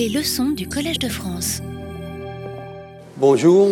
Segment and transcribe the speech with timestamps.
[0.00, 1.60] Les leçons du Collège de France.
[3.18, 3.68] Bonjour,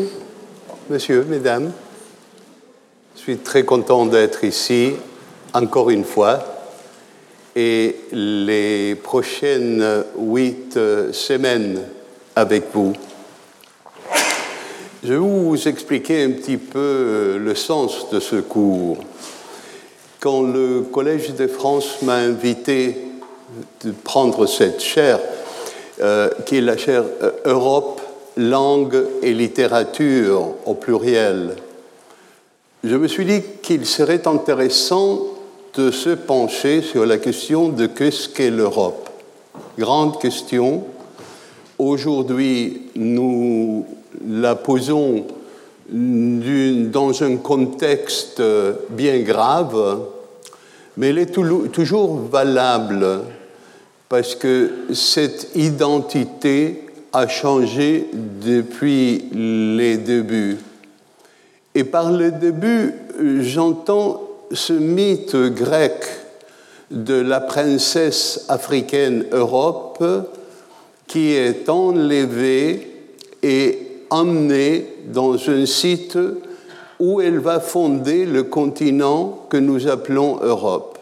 [0.91, 1.73] monsieur, mesdames.
[3.17, 4.93] Je suis très content d'être ici
[5.54, 6.45] encore une fois.
[7.56, 10.79] Et les prochaines huit
[11.12, 11.81] semaines
[12.37, 12.92] avec vous.
[15.03, 18.98] Je vais vous expliquer un petit peu le sens de ce cours.
[20.20, 22.98] Quand le Collège de France m'a invité
[23.83, 25.20] de prendre cette chaire,
[26.01, 28.00] euh, qui est la chaire euh, Europe,
[28.36, 31.56] langue et littérature au pluriel,
[32.84, 35.18] je me suis dit qu'il serait intéressant
[35.74, 39.09] de se pencher sur la question de qu'est-ce qu'est l'Europe.
[39.76, 40.84] Grande question.
[41.78, 43.84] Aujourd'hui, nous
[44.28, 45.26] la posons
[45.90, 48.42] dans un contexte
[48.90, 50.01] bien grave,
[50.96, 51.32] mais elle est
[51.73, 53.23] toujours valable
[54.08, 60.59] parce que cette identité a changé depuis les débuts.
[61.74, 62.95] Et par le début,
[63.40, 66.05] j'entends ce mythe grec
[66.91, 70.03] de la princesse africaine Europe
[71.06, 72.91] qui est enlevée
[73.43, 73.78] et
[74.11, 76.19] emmenée dans un site
[76.98, 80.98] où elle va fonder le continent que nous appelons Europe.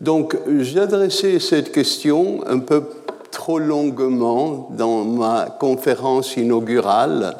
[0.00, 2.84] Donc j'ai adressé cette question un peu
[3.30, 7.36] trop longuement dans ma conférence inaugurale,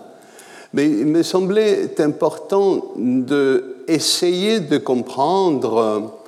[0.75, 6.21] mais il me semblait important d'essayer de comprendre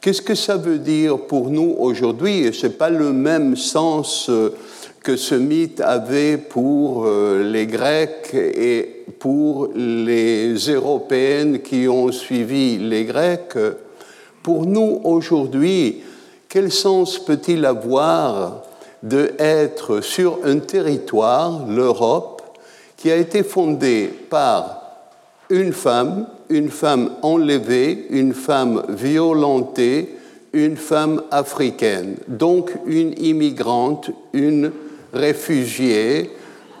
[0.00, 4.30] qu'est-ce que ça veut dire pour nous aujourd'hui, et ce n'est pas le même sens
[5.02, 12.76] que ce mythe avait pour euh, les Grecs et pour les Européennes qui ont suivi
[12.76, 13.56] les Grecs.
[14.42, 16.02] Pour nous aujourd'hui,
[16.48, 18.62] quel sens peut-il avoir
[19.02, 22.42] de être sur un territoire, l'Europe,
[22.96, 24.82] qui a été fondé par
[25.48, 30.16] une femme, une femme enlevée, une femme violentée,
[30.52, 34.72] une femme africaine, donc une immigrante, une
[35.12, 36.30] réfugiés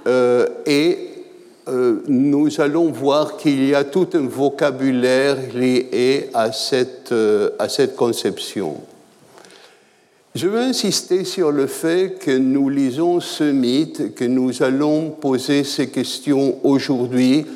[0.06, 1.09] euh, et
[1.70, 7.68] euh, nous allons voir qu'il y a tout un vocabulaire lié à cette, euh, à
[7.68, 8.76] cette conception.
[10.34, 15.64] Je veux insister sur le fait que nous lisons ce mythe, que nous allons poser
[15.64, 17.46] ces questions aujourd'hui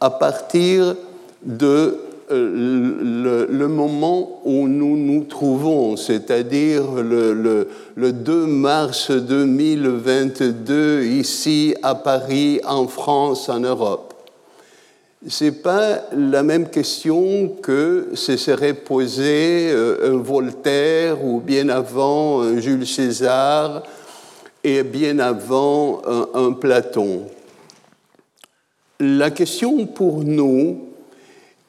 [0.00, 0.94] à partir
[1.42, 1.98] de
[2.32, 7.66] euh, le, moment où nous nous trouvons, c'est-à-dire le,
[7.96, 14.14] 2 mars 2022 ici à Paris, en France, en Europe.
[15.40, 22.40] N'est pas la même question que se serait posé euh, un Voltaire ou bien avant
[22.40, 23.82] un Jules César
[24.64, 26.02] et bien avant
[26.34, 27.24] un Platon.
[28.98, 30.91] La question pour nous,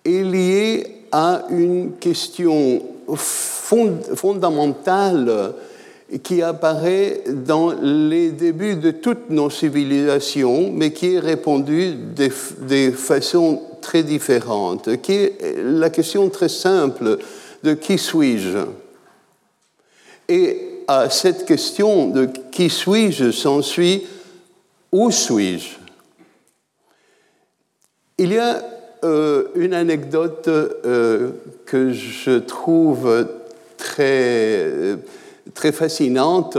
[0.05, 2.81] est lié à une question
[3.15, 5.53] fondamentale
[6.21, 12.29] qui apparaît dans les débuts de toutes nos civilisations, mais qui est répondue de,
[12.67, 17.17] de façon très différente, qui est la question très simple
[17.63, 18.59] de qui suis-je?
[20.29, 24.03] Et à cette question de qui suis-je s'ensuit
[24.91, 25.77] où suis-je?
[28.17, 28.63] Il y a
[29.03, 31.31] euh, une anecdote euh,
[31.65, 33.27] que je trouve
[33.77, 34.97] très,
[35.53, 36.57] très fascinante.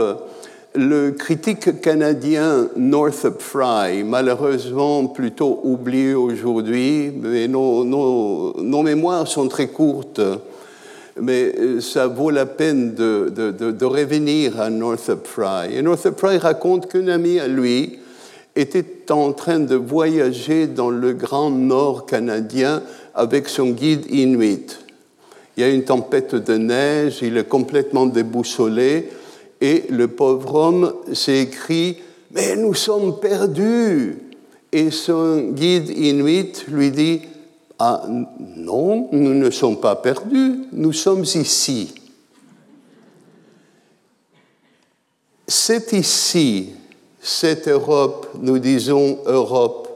[0.75, 9.69] Le critique canadien Northrop Frye, malheureusement plutôt oublié aujourd'hui, mais nos, nos, mémoires sont très
[9.69, 10.21] courtes,
[11.19, 15.77] mais euh, ça vaut la peine de, de, revenir à Northrop Frye.
[15.77, 17.99] Et Northrop Frye raconte qu'un ami à lui,
[18.55, 22.81] était en train de voyager dans le grand nord canadien
[23.13, 24.79] avec son guide inuit.
[25.57, 29.09] Il y a une tempête de neige, il est complètement déboussolé
[29.61, 31.97] et le pauvre homme s'est écrit
[32.31, 34.17] Mais nous sommes perdus
[34.71, 37.21] Et son guide inuit lui dit
[37.79, 41.93] Ah non, nous ne sommes pas perdus, nous sommes ici.
[45.47, 46.73] C'est ici
[47.25, 49.89] cette Europe, nous disons Europe,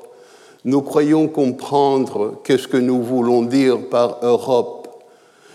[0.66, 4.88] nous croyons comprendre qu'est-ce que nous voulons dire par Europe.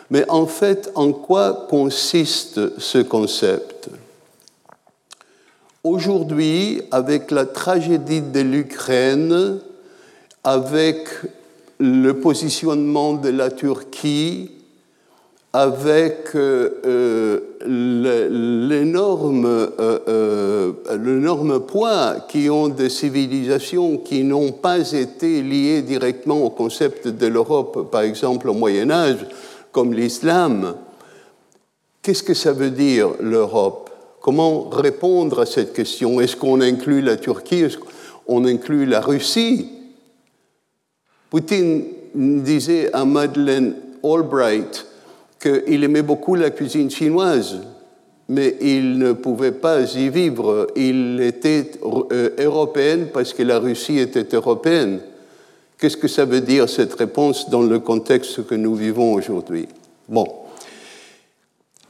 [0.09, 3.88] Mais en fait, en quoi consiste ce concept?
[5.82, 9.59] Aujourd'hui, avec la tragédie de l'Ukraine,
[10.44, 11.09] avec
[11.81, 14.53] le positionnement de la Turquie,
[15.56, 16.35] avec
[17.65, 19.21] l'énorme
[21.61, 27.89] poids qui ont des civilisations qui n'ont pas été liées directement au concept de l'Europe,
[27.93, 29.25] par exemple au Moyen Âge,
[29.71, 30.75] comme l'islam.
[32.03, 33.91] Qu'est-ce que ça veut dire l'Europe?
[34.21, 36.21] Comment répondre à cette question?
[36.21, 37.61] Est-ce qu'on inclut la Turquie?
[37.61, 37.79] Est-ce
[38.27, 39.69] qu'on inclut la Russie?
[41.31, 44.87] Poutine disait à Madeleine Albright
[45.44, 47.61] qu'il aimait beaucoup la cuisine chinoise,
[48.29, 50.69] mais il ne pouvait pas y vivre.
[50.75, 55.00] Il était euh, européen parce que la Russie était européenne.
[55.79, 59.69] Qu'est-ce que ça veut dire cette réponse dans le contexte que nous vivons aujourd'hui?
[60.08, 60.26] Bon,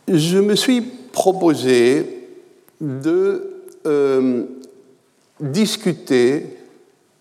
[0.09, 2.27] je me suis proposé
[2.81, 4.43] de euh,
[5.39, 6.47] discuter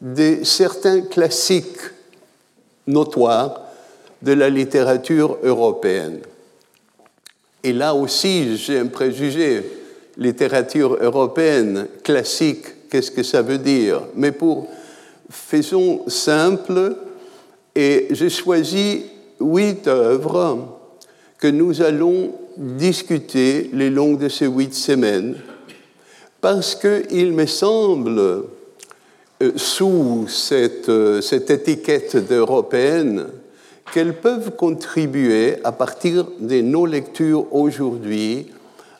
[0.01, 1.77] de certains classiques
[2.87, 3.62] notoires
[4.23, 6.19] de la littérature européenne.
[7.63, 9.61] Et là aussi, j'ai un préjugé.
[10.15, 14.01] Littérature européenne classique, qu'est-ce que ça veut dire?
[14.15, 14.67] Mais pour
[15.29, 16.95] faisons simple,
[17.75, 19.05] et j'ai choisi
[19.41, 20.79] huit œuvres
[21.39, 25.35] que nous allons discuter les longs de ces huit semaines
[26.39, 33.27] parce qu'il me semble, euh, sous cette, euh, cette étiquette d'européenne,
[33.93, 38.47] qu'elles peuvent contribuer, à partir de nos lectures aujourd'hui,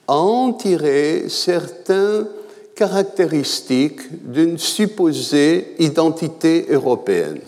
[0.07, 2.27] à en tirer certaines
[2.75, 4.01] caractéristiques
[4.31, 7.39] d'une supposée identité européenne.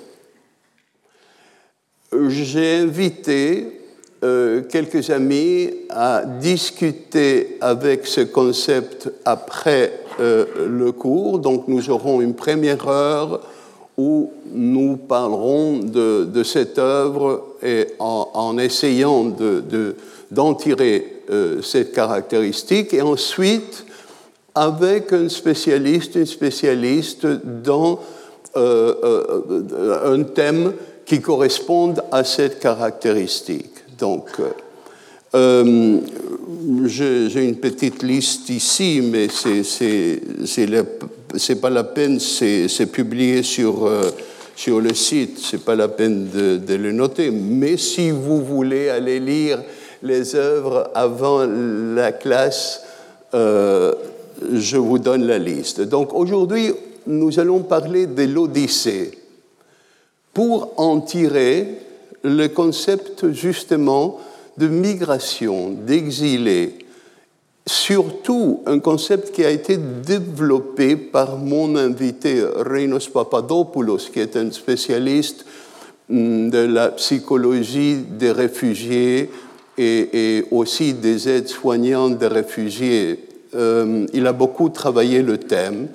[2.30, 3.80] J'ai invité
[4.24, 11.38] euh, quelques amis à discuter avec ce concept après euh, le cours.
[11.38, 13.42] Donc nous aurons une première heure
[13.98, 19.24] où nous parlerons de, cette œuvre et en, essayant
[20.32, 22.94] d'en de, tirer euh, cette caractéristique.
[22.94, 23.86] Et ensuite,
[24.54, 28.00] avec un spécialiste, une spécialiste dans
[28.56, 30.74] un thème
[31.06, 33.72] qui corresponde à cette caractéristique.
[34.00, 34.30] Donc,
[35.36, 36.00] euh, euh,
[36.88, 40.72] j'ai une petite liste ici, mais c'est
[41.62, 44.10] pas la peine, c'est publié sur, euh,
[44.56, 47.32] sur le site, c'est pas la peine de, de, le noter.
[47.32, 49.62] Mais si vous voulez aller lire
[50.02, 52.82] les œuvres avant la classe,
[53.34, 55.82] je vous donne la liste.
[55.82, 56.72] Donc aujourd'hui,
[57.08, 59.12] nous allons parler de l'Odyssée
[60.34, 61.68] pour en tirer
[62.24, 64.20] le concept justement
[64.58, 66.78] de migration, d'exilé,
[67.66, 74.52] surtout un concept qui a été développé par mon invité Reinos Papadopoulos, qui est un
[74.52, 75.46] spécialiste
[76.10, 79.30] mm, de la psychologie des réfugiés
[79.78, 83.20] et, aussi des aides-soignants des réfugiés.
[83.56, 85.88] Euh, il a beaucoup travaillé le thème.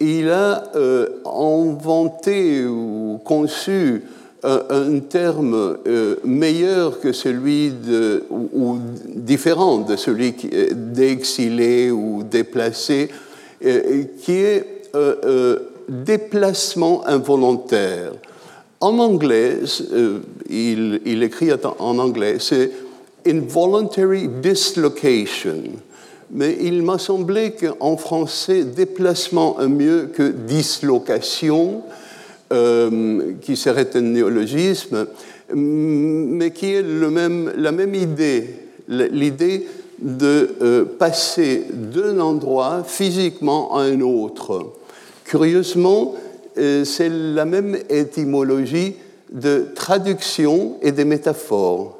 [0.00, 4.02] Il a euh, inventé ou conçu
[4.44, 8.78] un, terme euh, meilleur que celui de, ou,
[9.14, 10.34] différent de celui
[10.72, 13.08] d'exilé ou déplacé,
[13.64, 15.58] euh, qui est euh,
[15.88, 18.12] déplacement involontaire.
[18.80, 19.60] En anglais,
[20.50, 22.70] il, il, écrit en anglais, c'est
[23.26, 25.62] involuntary dislocation.
[26.30, 31.82] Mais il m'a semblé qu'en français, déplacement est mieux que dislocation
[33.40, 35.06] qui serait un néologisme,
[35.52, 38.48] mais qui est le même, la même idée,
[38.88, 39.66] l'idée
[39.98, 44.72] de euh, passer d'un endroit physiquement à un autre.
[45.24, 46.14] Curieusement,
[46.58, 48.96] euh, c'est la même étymologie
[49.32, 51.98] de traduction et de métaphore.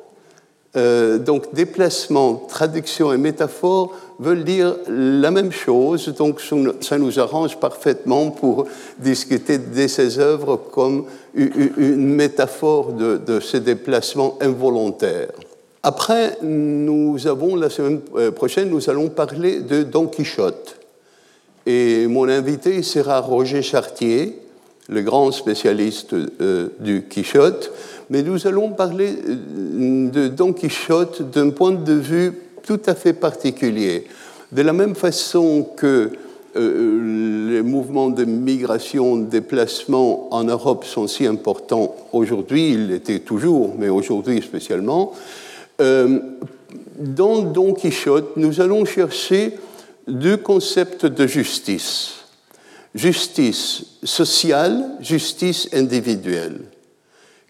[0.75, 6.41] donc déplacement, traduction et métaphore veulent dire la même chose, donc
[6.81, 8.67] ça nous arrange parfaitement pour
[8.99, 15.33] discuter de ces œuvres comme une métaphore de, ces déplacements involontaires.
[15.83, 20.77] Après, nous avons, la semaine euh, prochaine, nous allons parler de Don Quichotte.
[21.67, 24.39] Et mon invité sera Roger Chartier,
[24.89, 27.71] le grand spécialiste euh, du Quichotte.
[28.09, 32.33] Mais nous allons parler euh, de Don Quichotte d'un point de vue
[32.65, 34.07] tout à fait particulier.
[34.53, 36.11] De la même façon que
[36.57, 43.21] euh, les mouvements de migration, de déplacement en Europe sont si importants aujourd'hui, ils l'étaient
[43.21, 45.13] toujours, mais aujourd'hui spécialement,
[45.81, 46.21] euh,
[46.99, 49.59] dans Don Quichotte, nous allons chercher
[50.07, 52.13] deux concepts de justice.
[52.95, 56.61] Justice sociale, justice individuelle.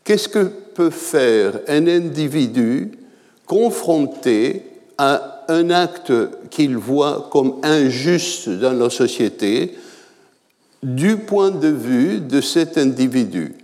[0.02, 2.92] Qu'est-ce que peut faire un individu
[3.46, 4.62] confronté
[4.98, 6.12] à un acte
[6.50, 9.74] qu'il voit comme injuste dans la société
[10.82, 13.54] du point de vue de cet individu.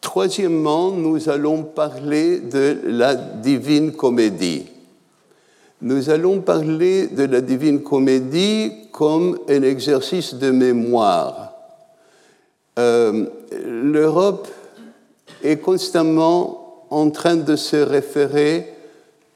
[0.00, 4.66] Troisièmement, nous allons parler de la divine comédie.
[5.82, 11.52] Nous allons parler de la divine comédie comme un exercice de mémoire.
[12.78, 13.26] Euh,
[13.66, 14.48] L'Europe
[15.42, 18.74] est constamment en train de se référer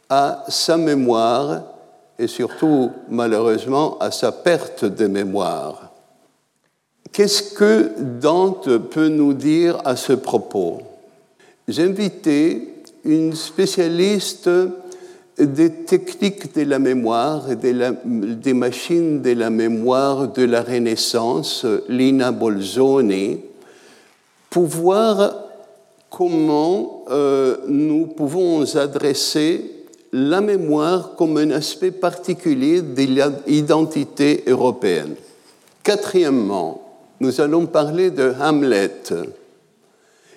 [0.08, 1.62] à sa mémoire
[2.18, 5.90] et surtout, malheureusement, à sa perte de mémoire.
[7.12, 10.82] Qu'est-ce que Dante peut nous dire à ce propos?
[11.68, 14.50] J'ai invité une spécialiste
[15.38, 22.30] des techniques de la mémoire et des machines de la mémoire de la Renaissance, Lina
[22.30, 23.40] Bolzoni,
[24.50, 25.34] pour voir
[26.10, 29.83] comment euh, nous pouvons adresser
[30.16, 35.16] la mémoire comme un aspect particulier de l'identité européenne.
[35.82, 38.92] Quatrièmement, nous allons parler de Hamlet.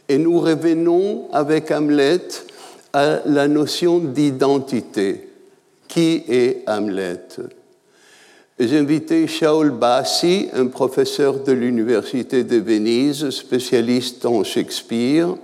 [0.09, 2.27] Et nous revenons avec Hamlet
[2.91, 5.29] à la notion d'identité.
[5.87, 7.27] Qui est Hamlet?
[8.59, 15.35] J'ai invité Shaul Bassi, un professeur de l'Université de Venise, spécialiste en Shakespeare,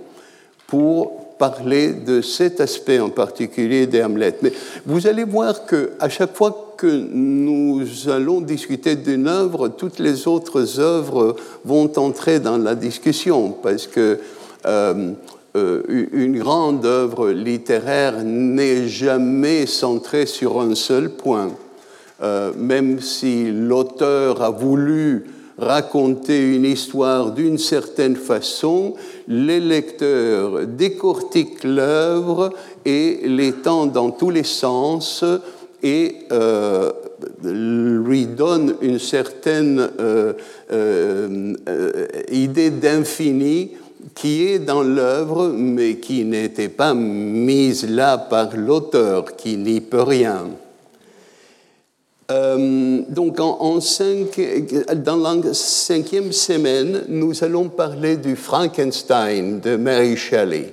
[0.66, 4.36] pour parler de cet aspect en particulier des Hamlet.
[4.40, 4.52] Mais
[4.86, 10.26] vous allez voir que à chaque fois que nous allons discuter d'une œuvre, toutes les
[10.26, 14.18] autres œuvres vont entrer dans la discussion parce que
[14.64, 15.12] euh,
[15.54, 21.50] euh, une grande œuvre littéraire n'est jamais centrée sur un seul point.
[22.22, 25.26] Euh, même si l'auteur a voulu
[25.58, 28.94] raconter une histoire d'une certaine façon,
[29.28, 32.50] les lecteurs décortiquent l'œuvre
[32.84, 35.24] et l'étendent dans tous les sens
[35.82, 36.90] et euh,
[37.42, 40.32] lui donnent une certaine euh,
[40.72, 41.54] euh,
[42.30, 43.72] idée d'infini
[44.14, 50.02] qui est dans l'œuvre, mais qui n'était pas mise là par l'auteur, qui n'y peut
[50.02, 50.46] rien.
[52.30, 54.40] Euh, donc en, cinq,
[55.04, 60.72] dans la cinquième semaine, nous allons parler du Frankenstein de Mary Shelley.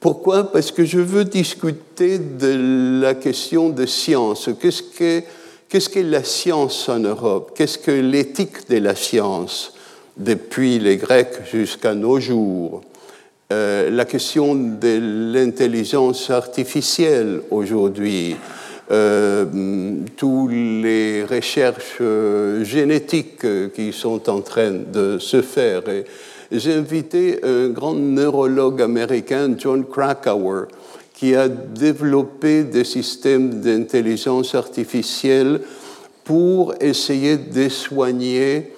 [0.00, 0.50] Pourquoi?
[0.50, 4.48] Parce que je veux discuter de la question de science.
[4.60, 5.22] Qu'est-ce que,
[5.68, 7.52] qu'est-ce que la science en Europe?
[7.54, 9.74] Qu'est-ce que l'éthique de la science
[10.16, 12.82] depuis les Grecs jusqu'à nos jours?
[13.52, 18.36] Euh, La question de l'intelligence artificielle aujourd'hui
[18.88, 25.82] toutes les recherches euh, génétiques euh, qui sont en train de se faire.
[26.50, 30.68] J'ai invité un grand neurologue américain, John Krakauer,
[31.12, 35.60] qui a développé des systèmes d'intelligence artificielle
[36.24, 38.72] pour essayer de soigner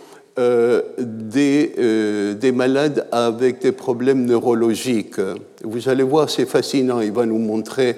[0.98, 5.20] des, malades avec des problèmes neurologiques.
[5.62, 7.00] Vous allez voir, c'est fascinant.
[7.00, 7.96] Il va nous montrer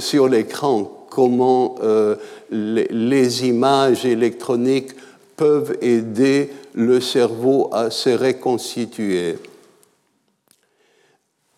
[0.00, 2.16] sur l'écran comment euh,
[2.50, 4.90] les, images électroniques
[5.36, 9.38] peuvent aider le cerveau à se reconstituer.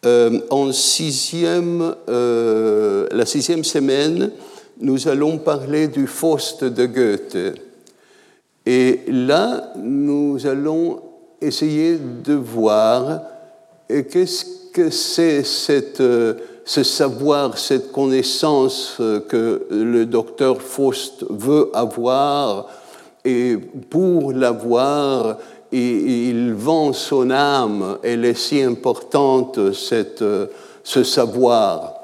[0.05, 4.31] Euh, en sixième, euh, la sixième semaine,
[4.79, 7.59] nous allons parler du Faust de Goethe.
[8.67, 11.01] Et là, nous allons
[11.41, 13.23] essayer de voir
[13.89, 16.03] qu'est-ce que c'est cette
[16.67, 18.97] ce savoir, cette connaissance
[19.29, 22.67] que le docteur Faust veut avoir,
[23.25, 23.57] et
[23.89, 25.39] pour l'avoir,
[25.71, 30.25] il vend son âme, elle est si importante, cette,
[30.83, 31.95] ce savoir.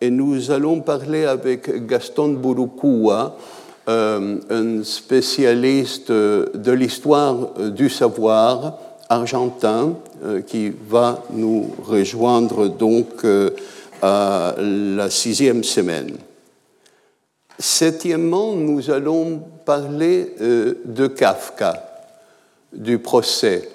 [0.00, 2.40] Et nous allons parler avec Gaston
[3.88, 7.36] euh, un spécialiste de l'histoire
[7.70, 8.78] du savoir
[9.08, 10.07] argentin, euh,
[10.46, 13.50] qui va nous rejoindre donc euh,
[14.02, 16.16] à la sixième semaine.
[17.58, 22.04] Septièmement, nous allons parler euh, de Kafka,
[22.72, 23.68] du procès.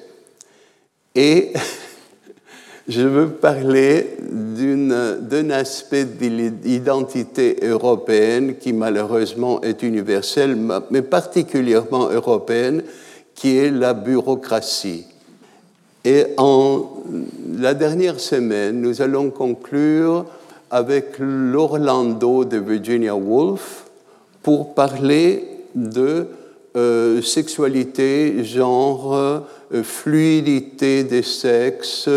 [1.16, 1.52] Et
[2.88, 6.28] je veux parler d'un aspect de
[6.64, 10.58] l'identité européenne qui malheureusement est universelle,
[10.90, 12.84] mais particulièrement européenne,
[13.36, 15.06] qui est la bureaucratie.
[16.06, 16.90] Et en
[17.60, 20.26] la dernière semaine, nous allons conclure
[20.70, 23.86] avec l'Orlando de Virginia Woolf
[24.42, 25.46] pour parler
[25.76, 26.28] de
[26.76, 29.40] euh, sexualité, genre, euh,
[29.84, 32.10] fluidité des sexes.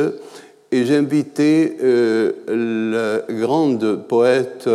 [0.73, 4.69] Et j'ai invité euh, la grande poète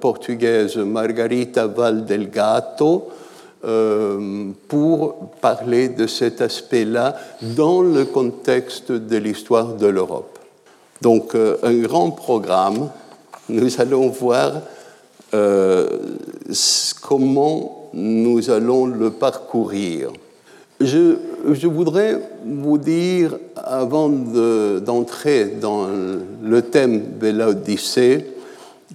[0.00, 3.08] portugaise Margarita Valdelgato
[3.64, 7.16] euh, pour parler de cet aspect-là
[7.56, 10.38] dans le contexte de l'histoire de l'Europe.
[11.02, 12.88] Donc un grand programme,
[13.48, 14.52] nous allons voir
[17.02, 20.10] comment nous allons le parcourir.
[20.80, 25.86] Je, voudrais vous dire, avant d'entrer dans
[26.42, 28.26] le thème de l'Odyssée,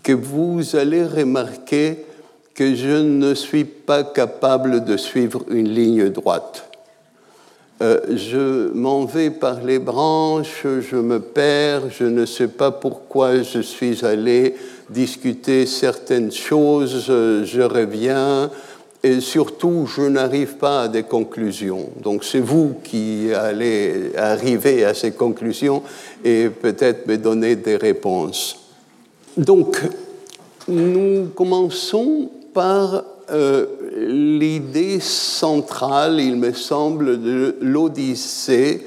[0.04, 2.06] que vous allez remarquer
[2.60, 6.70] que je ne suis pas capable de suivre une ligne droite.
[7.82, 13.44] Euh, je m'en vais par les branches, je me perds, je ne sais pas pourquoi
[13.44, 14.56] je suis allé
[14.90, 18.52] discuter certaines choses, je reviens,
[19.04, 21.92] et surtout, je n'arrive pas à des conclusions.
[22.04, 25.82] Donc c'est vous qui allez arriver à ces conclusions
[26.26, 28.60] et peut-être me donner des réponses.
[29.38, 29.82] Donc,
[30.68, 33.66] nous commençons par euh,
[33.96, 38.86] l'idée centrale, il me semble, de l'Odyssée,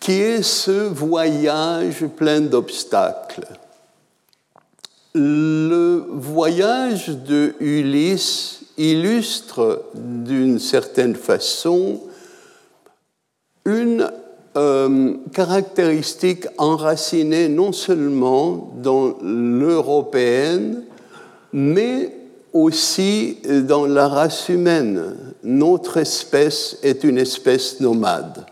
[0.00, 3.46] qui est ce voyage plein d'obstacles.
[5.14, 12.00] Le voyage de Ulysse illustre d'une certaine façon
[13.66, 14.10] une
[14.56, 20.82] euh, caractéristique enracinée non seulement dans l'européenne,
[21.52, 22.21] mais
[22.52, 25.16] aussi dans la race humaine.
[25.42, 28.44] Notre espèce est une espèce nomade.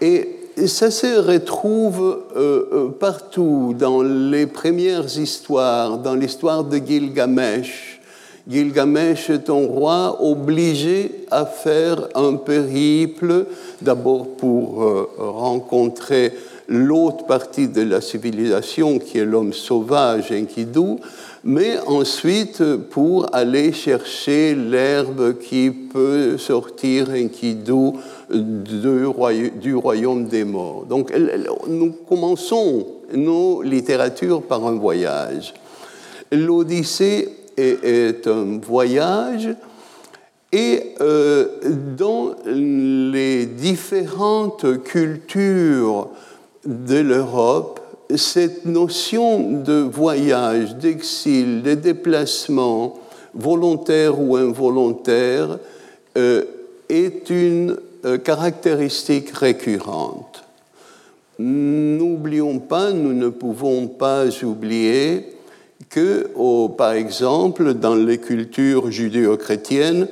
[0.00, 0.28] Et
[0.66, 8.00] ça se retrouve euh, euh, partout dans les premières histoires, dans l'histoire de Gilgamesh,
[8.48, 13.46] Gilgamesh est un roi obligé à faire un périple,
[13.80, 16.32] d'abord pour euh, rencontrer
[16.66, 20.96] l'autre partie de la civilisation qui est l'homme sauvage Enkidu,
[21.44, 27.92] mais ensuite pour aller chercher l'herbe qui peut sortir Enkidu
[28.30, 30.84] du royaume des morts.
[30.84, 31.12] Donc
[31.66, 35.54] nous commençons nos littératures par un voyage.
[36.30, 39.48] L'Odyssée est, un voyage
[40.52, 41.46] et euh,
[41.96, 46.08] dans les différentes cultures
[46.66, 47.79] de l'Europe,
[48.16, 52.98] cette notion de voyage, d'exil, de déplacement,
[53.34, 55.58] volontaire ou involontaire,
[56.16, 56.44] euh,
[56.88, 60.44] est une euh, caractéristique récurrente.
[61.38, 65.26] N'oublions pas, nous ne pouvons pas oublier
[65.88, 66.30] que,
[66.76, 70.06] par exemple, dans les cultures judéo-chrétiennes,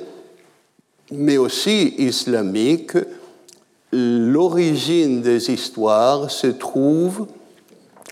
[1.11, 2.97] mais aussi islamiques,
[3.91, 7.27] l'origine des histoires se trouve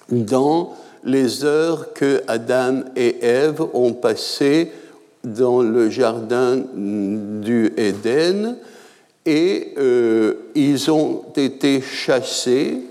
[0.09, 4.71] dans les heures que Adam et Ève ont passées
[5.23, 8.57] dans le jardin du Éden
[9.25, 12.81] et euh, ils ont été chassés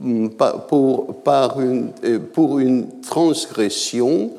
[0.00, 0.28] Mm,
[0.68, 4.30] pour, par une, euh, pour une transgression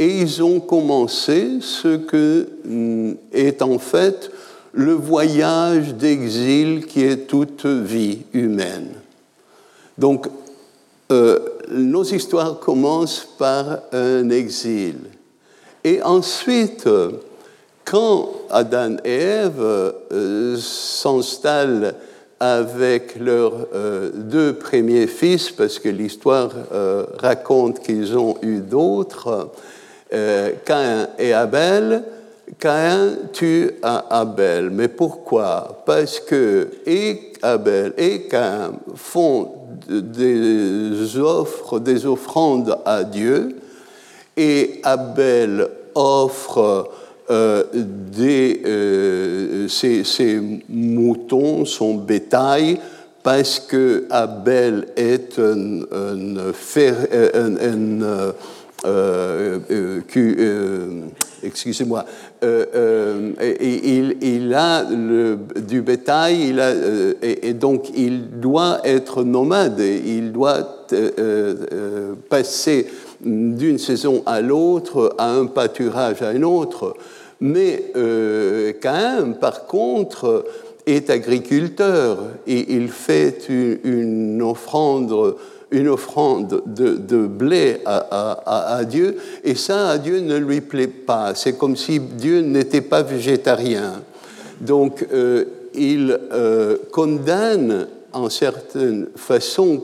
[0.00, 4.32] et ils ont commencé ce que mm, est en fait
[4.72, 8.88] le voyage d'exil qui est toute vie humaine.
[9.96, 10.26] Donc,
[11.12, 11.38] euh,
[11.70, 14.96] nos histoires commencent par un exil.
[15.84, 16.88] Et ensuite,
[17.84, 21.94] quand Adam et Ève euh, s'installent
[22.40, 29.50] avec leurs euh, deux premiers fils, parce que l'histoire euh, raconte qu'ils ont eu d'autres,
[30.64, 32.02] Caïn et Abel.
[32.60, 34.70] Caïn tue Abel.
[34.70, 35.82] Mais pourquoi?
[35.84, 39.52] Parce que et Abel et Caïn font
[39.88, 43.56] des offres, des offrandes à Dieu,
[44.36, 46.90] et Abel offre
[47.30, 52.78] euh, des, euh, ces, moutons, son bétail,
[53.22, 56.36] parce que Abel est un, un,
[61.42, 62.04] excusez-moi,
[62.42, 66.72] il, il, a du bétail, il a,
[67.22, 70.86] et, donc il doit être nomade, il doit
[72.28, 72.86] passer
[73.20, 76.94] d'une saison à l'autre, à un pâturage à un autre.
[77.40, 78.72] Mais euh,
[79.40, 80.44] par contre,
[80.86, 85.34] est agriculteur et il fait une, offrande,
[85.70, 91.34] une offrande de, blé à, Dieu, et ça, à Dieu ne lui plaît pas.
[91.34, 94.02] C'est comme si Dieu n'était pas végétarien.
[94.60, 99.82] Donc, euh, il euh, condamne en certaine façon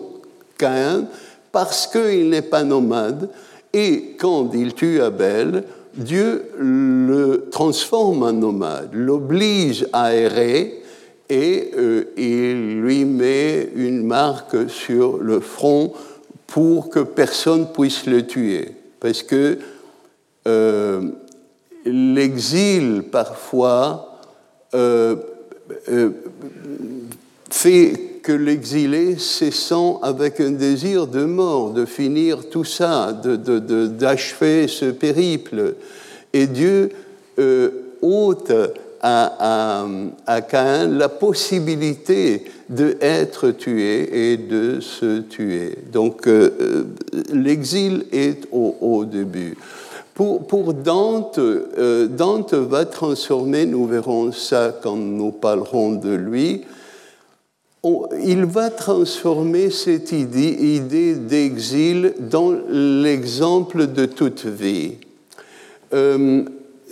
[0.56, 1.06] Caïn
[1.50, 3.28] parce qu'il n'est pas nomade.
[3.74, 5.64] Et quand il tue Abel,
[5.94, 10.81] Dieu le transforme en nomade, l'oblige à errer
[11.32, 15.94] et euh, il lui met une marque sur le front
[16.46, 18.72] pour que personne puisse le tuer.
[19.00, 19.58] Parce que
[20.46, 21.00] euh,
[21.86, 24.20] l'exil, parfois,
[24.74, 25.16] euh,
[27.48, 34.68] fait que l'exilé se sent avec un désir de mort, de finir tout ça, d'achever
[34.68, 35.76] ce périple.
[36.34, 36.90] Et Dieu
[38.02, 38.52] ôte
[39.02, 39.86] à,
[40.26, 45.76] à, Caïn la possibilité d'être tué et de se tuer.
[45.92, 46.84] Donc euh, euh,
[47.32, 49.56] l'exil est au, début.
[50.14, 51.40] Pour, Dante,
[52.10, 56.62] Dante va transformer, nous verrons ça quand nous parlerons de lui,
[58.22, 64.94] il va transformer cette idée, d'exil dans l'exemple de toute vie.
[65.92, 66.44] Euh,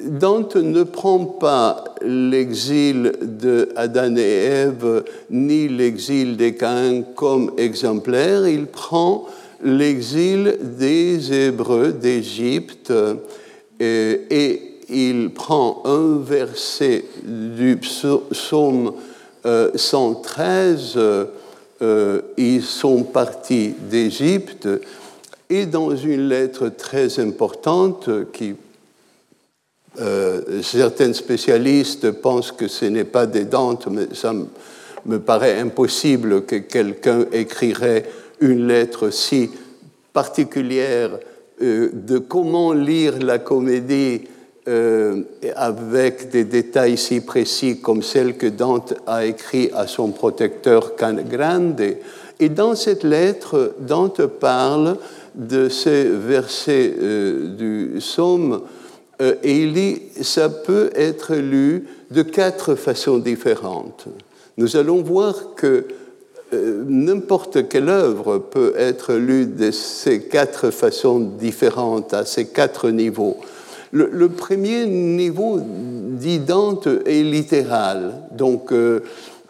[0.05, 8.49] Dante ne prend pas l'exil de Adam et Ève ni l'exil des Caïns comme exemplaire,
[8.49, 9.27] il prend
[9.63, 12.93] l'exil des Hébreux d'Égypte
[13.79, 18.93] et, et, il prend un verset du psaume
[19.45, 21.25] 113, euh,
[21.83, 24.69] euh, ils sont partis d'Égypte
[25.49, 28.55] et dans une lettre très importante qui
[29.99, 34.33] euh, certains spécialistes pensent que ce n'est pas des Dantes, mais ça
[35.07, 38.05] me paraît impossible que quelqu'un écrirait
[38.41, 39.51] une lettre si
[40.13, 41.19] particulière
[41.61, 44.23] de comment lire la comédie
[44.69, 45.23] euh,
[45.57, 51.83] avec des détails si précis comme celle que Dante a écrit à son protecteur Grande.
[52.39, 54.99] Et dans cette lettre, Dante parle
[55.35, 58.80] de ces versets euh, du psaume euh,
[59.21, 64.07] et il dit ça peut être lu de quatre façons différentes.
[64.57, 65.87] Nous allons voir que
[66.53, 73.37] n'importe quelle œuvre peut être lue de ces quatre façons différentes, à ces quatre niveaux.
[73.93, 78.13] Le, premier niveau d'idente est littéral.
[78.31, 79.01] Donc, euh,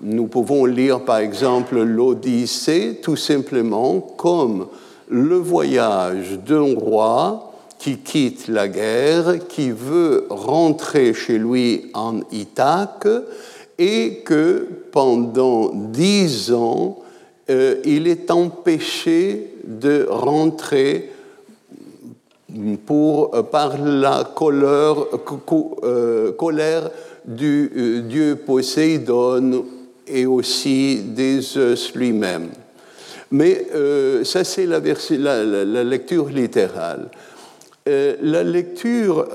[0.02, 4.68] nous pouvons lire par exemple l'Odyssée tout simplement comme
[5.10, 7.49] le voyage d'un roi
[7.80, 13.08] qui quitte la guerre, qui veut rentrer chez lui en Ithaque
[13.78, 16.98] et que pendant dix ans,
[17.48, 21.10] euh, il est empêché de rentrer
[22.84, 24.96] pour, euh, par la colère,
[25.82, 26.88] euh,
[27.24, 29.64] du dieu Poséidon
[30.06, 32.48] et aussi des Zeus lui-même.
[33.30, 33.66] Mais
[34.24, 34.80] ça, c'est la,
[35.84, 37.08] lecture littérale.
[37.86, 39.26] La lecture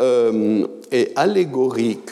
[0.92, 2.12] est allégorique.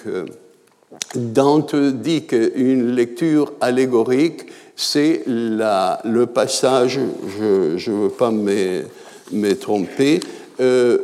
[1.15, 6.99] Dante dit qu'une lecture allégorique, c'est le passage,
[7.37, 10.19] je ne veux pas me, tromper,
[10.59, 10.97] euh,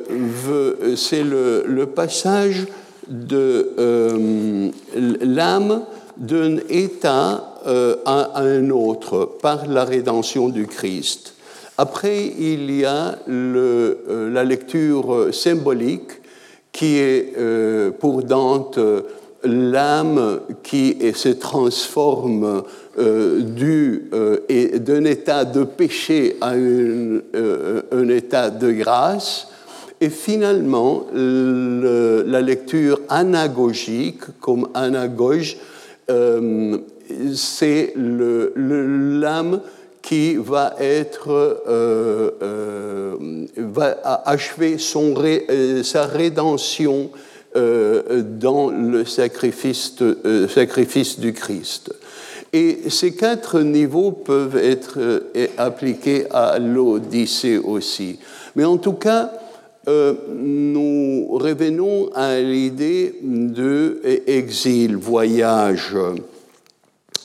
[0.96, 2.68] c'est le, passage
[3.08, 4.70] de euh,
[5.22, 5.84] l'âme
[6.18, 11.34] d'un état euh, à, un autre par la rédemption du Christ.
[11.82, 16.12] Après, il y a la lecture symbolique
[16.74, 17.34] qui est
[18.02, 18.78] pour Dante
[19.46, 22.64] l'âme qui se transforme
[22.98, 29.48] d'un état de péché à un état de grâce,
[30.02, 35.56] et finalement, la lecture anagogique, comme anagoge,
[36.10, 36.78] euh,
[37.34, 39.62] c'est l'âme
[40.02, 41.30] qui va être
[41.68, 43.46] euh, euh,
[44.26, 45.16] achever son
[45.84, 47.10] sa rédemption
[47.56, 49.96] dans le sacrifice,
[51.20, 51.94] du Christ.
[52.54, 55.24] Et ces quatre niveaux peuvent être
[55.58, 58.20] appliqués à l'Odyssée aussi.
[58.56, 59.32] Mais en tout cas,
[59.90, 65.96] euh, nous revenons à l'idée de exil, voyage.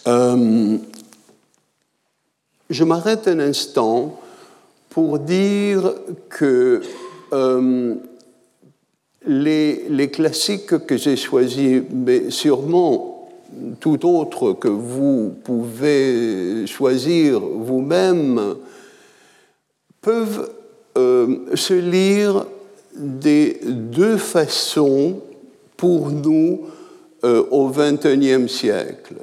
[0.07, 0.77] Euh,
[2.70, 4.20] je m'arrête un instant
[4.90, 5.94] pour dire
[6.29, 6.81] que
[7.33, 7.94] euh,
[9.27, 13.31] les, classiques que j'ai choisis, mais sûrement
[13.81, 18.57] tout autre que vous pouvez choisir vous-même,
[20.00, 20.50] peuvent
[20.96, 22.46] se lire
[22.94, 25.20] des deux façons
[25.77, 26.61] pour nous
[27.24, 29.16] euh, au XXIe siècle,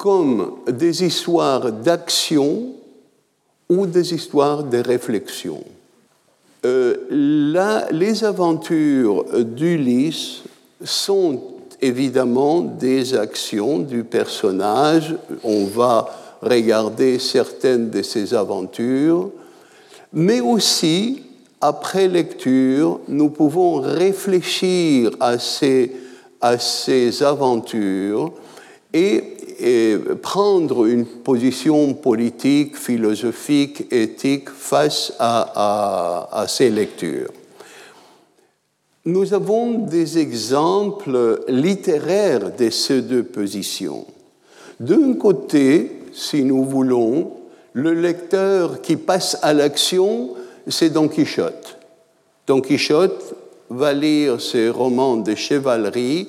[0.00, 2.72] comme des histoires d'action
[3.68, 5.62] ou des histoires de réflexion.
[6.64, 10.40] Euh, là, les aventures d'Ulysse
[10.82, 11.42] sont
[11.82, 15.14] évidemment des actions du personnage.
[15.44, 16.08] On va
[16.40, 19.30] regarder certaines de ses aventures,
[20.14, 21.24] mais aussi,
[21.60, 25.92] après lecture, nous pouvons réfléchir à ces,
[26.40, 28.32] à ces aventures
[28.94, 29.36] et,
[30.22, 37.30] prendre une position politique, philosophique, éthique face à ces lectures.
[39.06, 44.06] Nous avons des exemples littéraires de ces deux positions.
[44.78, 47.32] D'un côté, si nous voulons,
[47.72, 50.30] le lecteur qui passe à l'action,
[50.66, 51.78] c'est Don Quichotte.
[52.46, 53.34] Don Quichotte
[53.70, 56.28] va lire ses romans de chevalerie,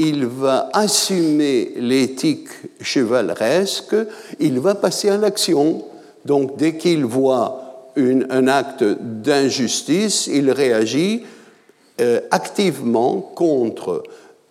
[0.00, 2.48] il va assumer l'éthique
[2.80, 3.94] chevaleresque,
[4.38, 5.84] il va passer à l'action.
[6.24, 11.24] Donc dès qu'il voit un acte d'injustice, il réagit
[12.00, 14.02] euh, activement contre,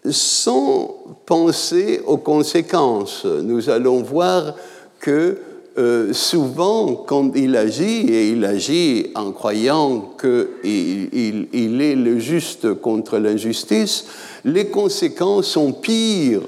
[0.07, 3.25] sans penser aux conséquences.
[3.25, 4.53] Nous allons voir
[4.99, 5.39] que
[5.77, 12.73] euh, souvent, quand il agit, et il agit en croyant qu'il il, est le juste
[12.75, 14.05] contre l'injustice,
[14.43, 16.41] les conséquences sont pires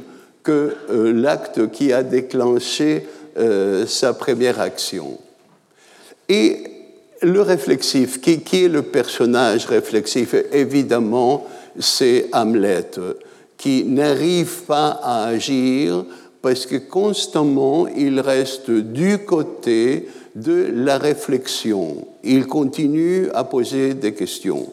[0.44, 3.06] que euh, l'acte qui a déclenché
[3.88, 5.18] sa première action.
[6.28, 6.64] Et
[7.22, 11.48] le réflexif, qui, est le personnage réflexif Évidemment,
[11.80, 12.92] c'est Hamlet,
[13.58, 16.04] qui n'arrive pas à agir
[16.42, 22.08] parce que constamment il reste du côté de la réflexion.
[22.24, 24.68] Il continue à poser des questions.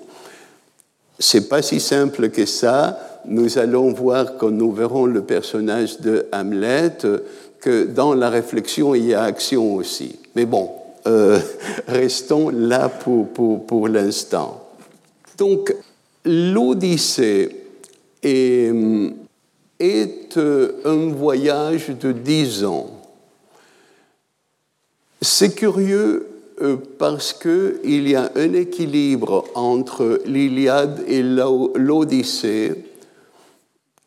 [1.19, 2.99] C'est pas si simple que ça.
[3.27, 6.93] Nous allons voir quand nous verrons le personnage de Hamlet
[7.61, 10.17] que dans la réflexion il y a action aussi.
[10.37, 10.71] Mais bon,
[11.07, 11.39] euh,
[11.89, 14.65] restons là pour, pour, pour l'instant.
[15.37, 15.75] Donc,
[16.25, 17.57] l'Odyssée
[18.23, 18.73] est,
[19.79, 22.91] est euh, un voyage de dix ans.
[25.21, 26.27] C'est curieux
[26.61, 32.85] euh, parce qu'il y a un équilibre entre l'Iliade et l'Odyssée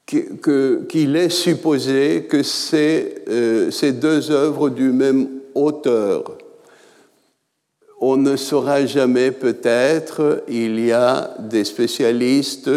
[0.07, 3.23] qu'il est supposé que c'est
[3.71, 6.38] ces deux œuvres du même auteur
[8.01, 12.71] on ne saura jamais peut-être, il y a des spécialistes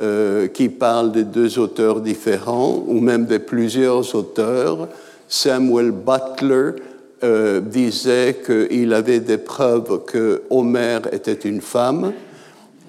[0.00, 4.86] euh, qui parlent de deux auteurs différents, ou même de plusieurs auteurs.
[5.26, 6.80] Samuel Butler
[7.24, 12.12] euh, disait qu'il avait des preuves que Homère était une femme,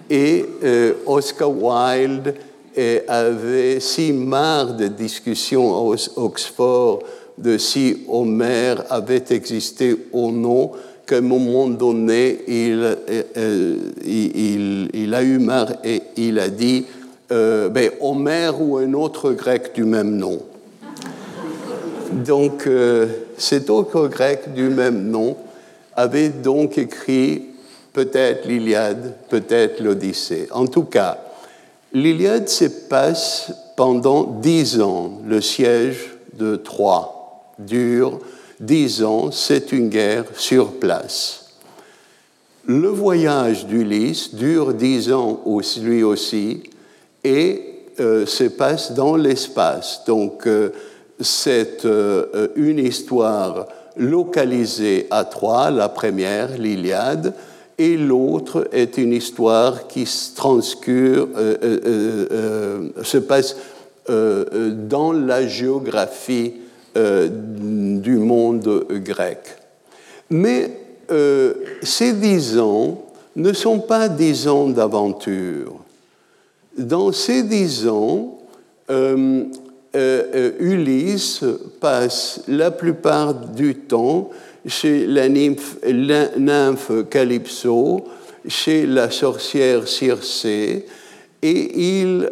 [0.08, 2.36] et euh, Oscar Wilde
[3.08, 7.00] avait si marre de discussions à Oxford
[7.40, 10.74] de si Homère avait existé ou non
[11.08, 12.86] qu'à un moment donné, il,
[15.14, 16.86] a eu marre et il a dit
[17.32, 20.40] euh, ben, Homère ou un autre grec du même nom.
[22.12, 22.68] Donc,
[23.38, 25.38] cet autre grec du même nom
[25.96, 27.44] avait donc écrit
[27.94, 30.48] peut-être l'Iliade, peut-être l'Odyssée.
[30.52, 31.20] En tout cas,
[31.94, 35.20] l'Iliade se passe pendant dix ans.
[35.26, 38.20] Le siège de Troie dure
[38.60, 41.46] dix ans, c'est une guerre sur place.
[42.66, 45.42] Le voyage d'Ulysse dure dix ans
[45.82, 46.64] lui aussi
[47.24, 50.04] et euh, se passe dans l'espace.
[50.08, 50.70] Donc euh,
[51.20, 57.34] c'est euh, une histoire localisée à Troie, la première, l'Iliade,
[57.78, 61.30] et l'autre est une histoire qui se transcure,
[63.04, 63.56] se passe
[64.08, 66.56] dans la géographie
[66.94, 69.40] du monde grec.
[70.30, 70.72] Mais
[71.84, 73.02] ces dix ans
[73.38, 75.80] ne sont pas dix ans d'aventure.
[76.80, 78.40] Dans ces dix ans,
[78.90, 79.44] euh,
[80.60, 81.44] Ulysse
[81.80, 84.30] passe la plupart du temps
[84.66, 88.06] chez la nymphe, Calypso,
[88.48, 90.86] chez la sorcière Circé,
[91.42, 92.32] et il,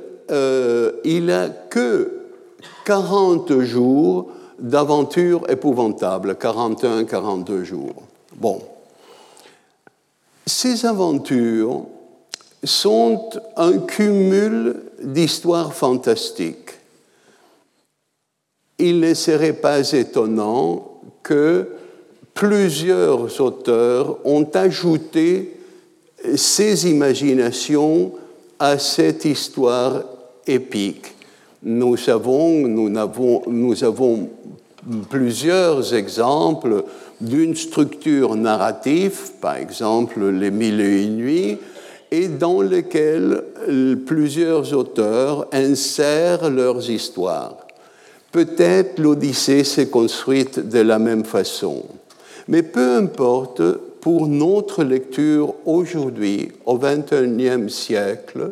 [1.03, 2.17] il a que
[2.85, 4.29] 40 jours
[4.59, 8.03] d'aventures épouvantables, 41-42 jours.
[8.35, 8.61] Bon.
[10.45, 11.85] Ces aventures
[12.67, 16.71] sont un cumul d'histoires fantastiques.
[18.79, 21.67] Il ne serait pas étonnant que
[22.33, 25.57] plusieurs auteurs ont ajouté
[26.35, 28.11] ces imaginations
[28.59, 30.03] à cette histoire
[30.45, 31.15] épique.
[31.63, 34.29] Nous, savons, nous, avons, nous avons
[35.09, 36.83] plusieurs exemples
[37.19, 41.57] d'une structure narrative, par exemple Les Mille et une nuits,
[42.11, 43.43] et dans lequel
[44.05, 47.57] plusieurs auteurs insèrent leurs histoires.
[48.31, 51.83] Peut-être l'Odyssée s'est construite de la même façon,
[52.47, 53.61] mais peu importe,
[54.01, 58.51] pour notre lecture aujourd'hui, au XXIe siècle,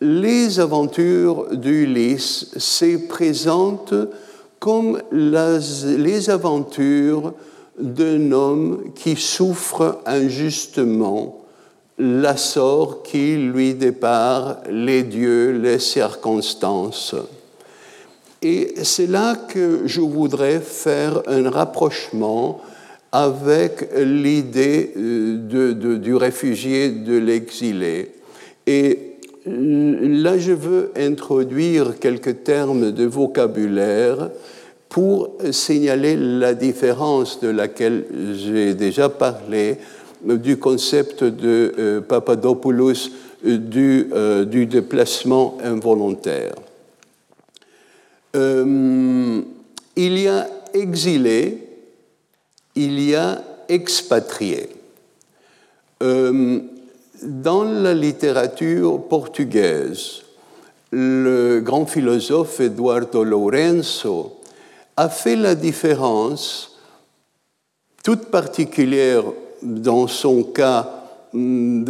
[0.00, 3.94] les aventures d'Ulysse se présentent
[4.58, 7.32] comme les aventures
[7.78, 11.41] d'un homme qui souffre injustement
[12.02, 17.14] la sort qui lui dépare les dieux, les circonstances.
[18.42, 22.60] Et c'est là que je voudrais faire un rapprochement
[23.12, 28.10] avec l'idée euh, du réfugié, de l'exilé.
[28.66, 28.98] Et
[29.46, 34.30] là, je veux introduire quelques termes de vocabulaire
[34.88, 39.78] pour signaler la différence de laquelle j'ai déjà parlé
[40.24, 43.10] du concept de euh, Papadopoulos
[43.44, 46.54] euh, du, déplacement involontaire.
[48.36, 49.40] Euh,
[49.96, 51.58] il y a exilé,
[52.74, 54.68] il y a expatrié.
[56.00, 60.22] dans la littérature portugaise,
[60.90, 64.40] le grand philosophe Eduardo Lourenço
[64.96, 66.78] a fait la différence
[68.02, 69.24] toute particulière
[69.62, 71.84] dans son cas mm,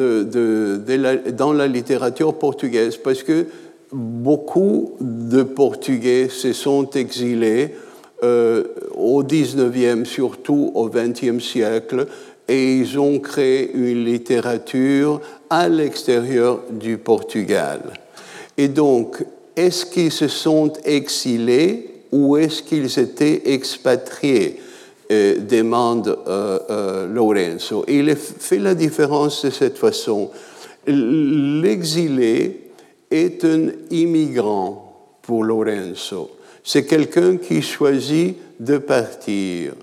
[1.33, 3.47] dans la littérature portugaise, parce que
[3.93, 7.75] beaucoup de Portugais se sont exilés
[8.23, 12.07] euh, au 19e, surtout au 20e siècle,
[12.49, 17.81] et ils ont créé une littérature à l'extérieur du Portugal.
[18.57, 19.25] Et donc,
[19.57, 24.61] est-ce qu'ils se sont exilés ou est-ce qu'ils étaient expatriés?
[25.13, 27.85] Euh, demande euh, euh, Lorenzo.
[27.87, 30.31] Il fait la différence de cette façon.
[30.87, 32.71] L'exilé
[33.11, 36.31] est un immigrant pour Lorenzo.
[36.65, 39.75] C'est quelqu'un qui choisit de partir.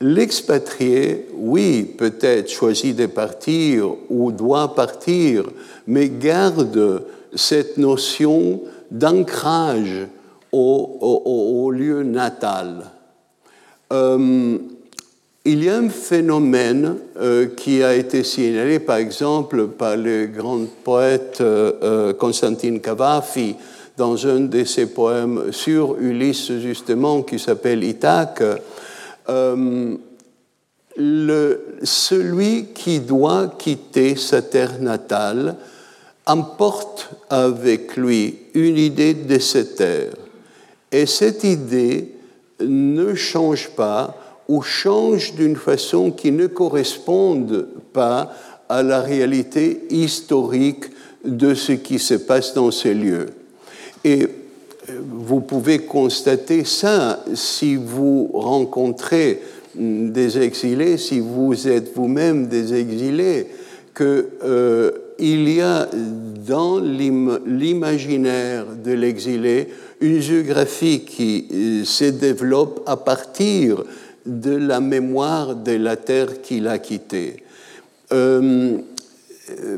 [0.00, 5.44] L'expatrié, oui, peut-être choisit de partir ou doit partir,
[5.88, 7.02] mais garde
[7.34, 8.60] cette notion
[8.92, 10.06] d'ancrage
[10.52, 12.92] au, lieu natal.
[13.92, 14.58] Euh,
[15.44, 20.64] il y a un phénomène euh, qui a été signalé, par exemple, par le grand
[20.82, 23.54] poète euh, Constantine Cavafi
[23.96, 28.42] dans un de ses poèmes sur Ulysse, justement, qui s'appelle Ithaque.
[31.82, 35.56] Celui qui doit quitter sa terre natale
[36.26, 40.12] emporte avec lui une idée de cette terre.
[40.90, 42.15] Et cette idée
[42.60, 44.16] ne change pas
[44.48, 48.32] ou change d'une façon qui ne corresponde pas
[48.68, 50.84] à la réalité historique
[51.24, 53.26] de ce qui se passe dans ces lieux.
[54.04, 59.40] Et euh, vous pouvez constater ça si vous rencontrez
[59.74, 63.48] mm, des exilés, si vous êtes vous-même des exilés,
[63.96, 65.88] qu'il euh, y a
[66.46, 69.68] dans l'imaginaire de l'exilé
[70.00, 73.82] une géographie qui euh, se développe à partir
[74.24, 77.42] de la mémoire de la terre qu'il a quittée.
[78.12, 78.78] Euh,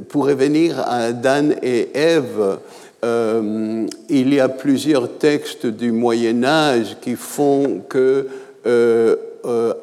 [0.09, 2.59] pour revenir à Adam et Ève,
[3.05, 8.27] euh, il y a plusieurs textes du Moyen Âge qui font que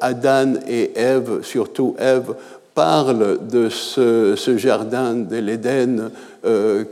[0.00, 2.34] Adam et Ève, surtout Ève,
[2.74, 6.10] parlent de ce, jardin de l'Éden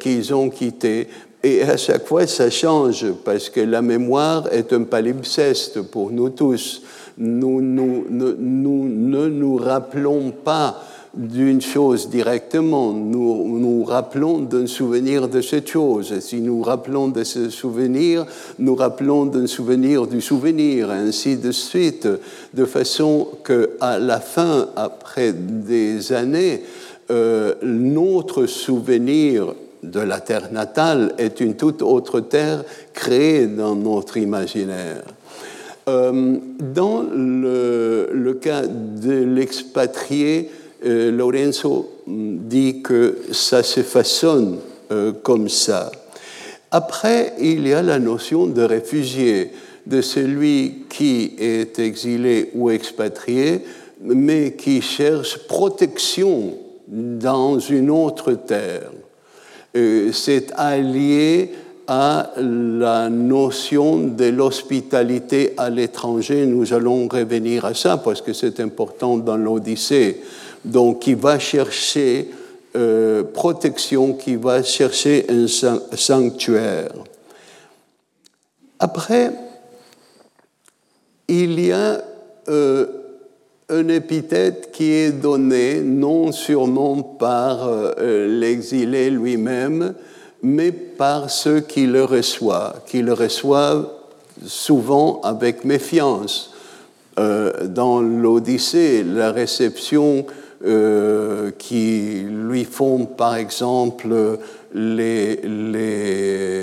[0.00, 1.06] qu'ils ont quitté
[1.44, 6.30] et à chaque fois, ça change parce que la mémoire est un palimpseste pour nous
[6.30, 6.82] tous.
[7.18, 15.68] Nous, ne nous rappelons pas d'une chose directement, nous nous rappelons d'un souvenir de cette
[15.68, 16.18] chose.
[16.18, 18.26] Si nous rappelons de ce souvenir,
[18.58, 22.08] nous rappelons d'un souvenir du souvenir, ainsi de suite,
[22.54, 26.62] de façon qu'à la fin, après des années,
[27.10, 29.54] euh, notre souvenir
[29.90, 35.04] de la terre natale est une toute autre terre créée dans notre imaginaire.
[35.86, 40.50] Euh, dans le, cas de l'expatrié,
[40.86, 44.58] euh, Lorenzo dit que ça se façonne
[44.90, 45.92] euh, comme ça.
[46.70, 49.52] Après, il y a la notion de réfugié,
[49.86, 53.60] de celui qui est exilé ou expatrié,
[54.00, 56.54] mais qui cherche protection
[56.88, 58.90] dans une autre terre.
[59.76, 61.50] Euh, c'est allié
[61.86, 66.46] à la notion de l'hospitalité à l'étranger.
[66.46, 70.20] Nous allons revenir à ça parce que c'est important dans l'Odyssée.
[70.64, 72.30] Donc, qui va chercher
[72.76, 75.46] euh, protection, qui va chercher un
[75.96, 76.92] sanctuaire.
[78.78, 79.30] Après,
[81.28, 82.02] il y a
[82.48, 82.86] euh,
[83.68, 89.94] un épithète qui est donné non sûrement par euh, l'exilé lui-même,
[90.42, 93.88] mais par ceux qui le reçoivent, qui le reçoivent
[94.44, 96.52] souvent avec méfiance.
[97.18, 100.26] Euh, dans l'Odyssée, la réception
[100.66, 104.38] euh, qui lui font par exemple
[104.74, 105.40] les,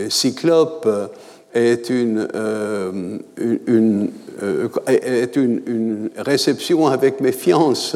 [0.10, 0.90] cyclopes
[1.54, 2.28] est une,
[3.68, 4.10] une,
[4.88, 7.96] est une, réception avec méfiance.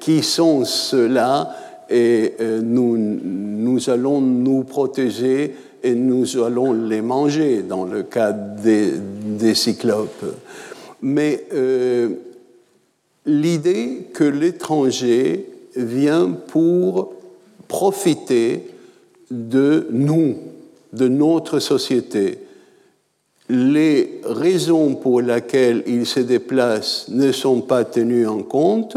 [0.00, 1.54] qui sont ceux-là
[1.90, 8.32] et euh, nous, nous allons nous protéger et nous allons les manger dans le cas
[8.32, 10.24] des, cyclopes.
[11.02, 12.08] Mais euh,
[13.26, 15.46] l'idée que l'étranger
[15.76, 17.12] vient pour
[17.68, 18.66] profiter
[19.30, 20.36] de nous,
[20.94, 22.38] de notre société.
[23.48, 28.96] Les raisons pour lesquelles il se déplace ne sont pas tenues en compte,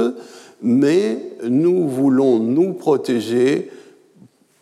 [0.62, 3.70] mais nous voulons nous protéger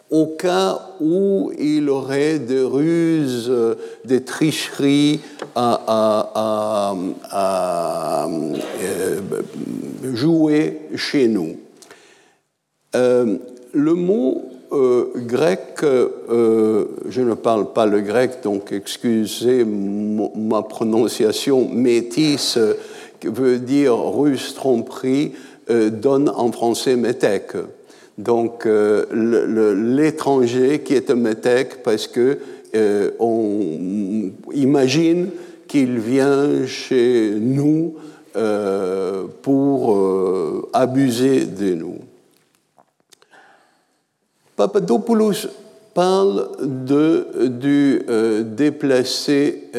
[0.09, 3.51] au cas où il aurait des ruses,
[4.05, 5.19] des tricheries
[5.55, 6.95] à,
[7.33, 9.21] euh,
[10.13, 11.57] jouer chez nous.
[12.95, 13.37] Euh,
[13.73, 22.57] le mot euh, grec, je ne parle pas le grec, donc excusez ma prononciation métisse,
[23.19, 25.33] qui veut dire russe tromperie,
[25.69, 27.53] euh, donne en français métèque.
[28.19, 29.05] Donc euh,
[29.95, 32.37] l'étranger qui est un métèque parce que
[32.75, 35.29] euh, on imagine
[35.67, 37.95] qu'il vient chez nous
[39.41, 39.97] pour
[40.73, 41.94] abuser de nous.
[44.55, 45.47] Papadopoulos
[45.93, 48.01] parle du
[48.55, 49.69] déplacé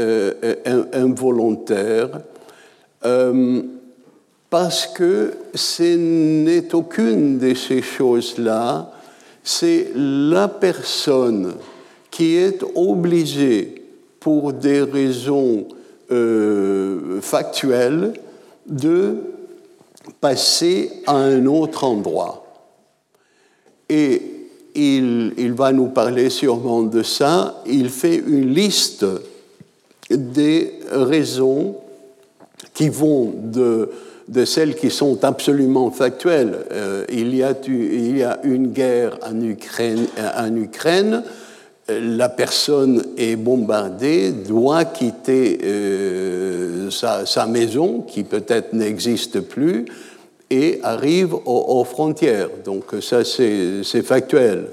[0.93, 2.20] involontaire
[4.51, 8.91] parce que ce n'est aucune de ces choses-là,
[9.43, 11.55] c'est la personne
[12.11, 13.83] qui est obligée,
[14.18, 15.68] pour des raisons
[16.11, 18.14] euh, factuelles,
[18.66, 19.18] de
[20.20, 22.45] passer à un autre endroit.
[24.77, 27.62] Il, va nous parler sûrement de ça.
[27.66, 29.05] Il fait une liste
[30.11, 31.77] des raisons
[32.74, 36.59] qui vont de celles qui sont absolument factuelles.
[36.72, 40.07] Euh, il, y a, une guerre en Ukraine,
[40.37, 41.22] en Ukraine
[41.89, 49.87] la personne est bombardée, doit quitter euh, sa, maison, qui peut-être n'existe plus,
[50.51, 52.49] et arrive aux, frontières.
[52.64, 54.66] Donc ça, c'est factuel.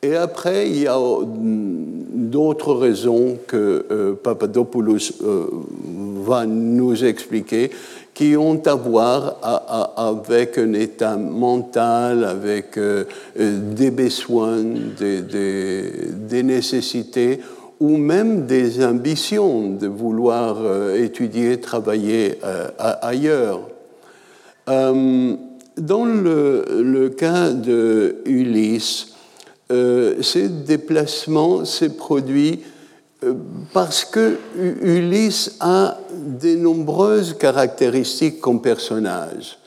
[0.00, 0.96] Et après, il y a
[1.26, 5.12] d'autres raisons que euh, Papadopoulos
[6.24, 7.70] va nous expliquer
[8.18, 9.36] qui ont à voir
[9.96, 13.04] avec un état mental, avec euh,
[13.38, 14.56] euh, des besoins,
[14.98, 17.38] des, nécessités
[17.78, 22.40] ou même des ambitions de vouloir euh, étudier, travailler
[23.00, 23.60] ailleurs.
[24.68, 29.08] Dans le, cas de Ulysse,
[29.70, 32.60] ces déplacements s'est produit
[33.24, 33.34] euh,
[33.72, 39.58] parce que Ulysse a de nombreuses caractéristiques comme personnage.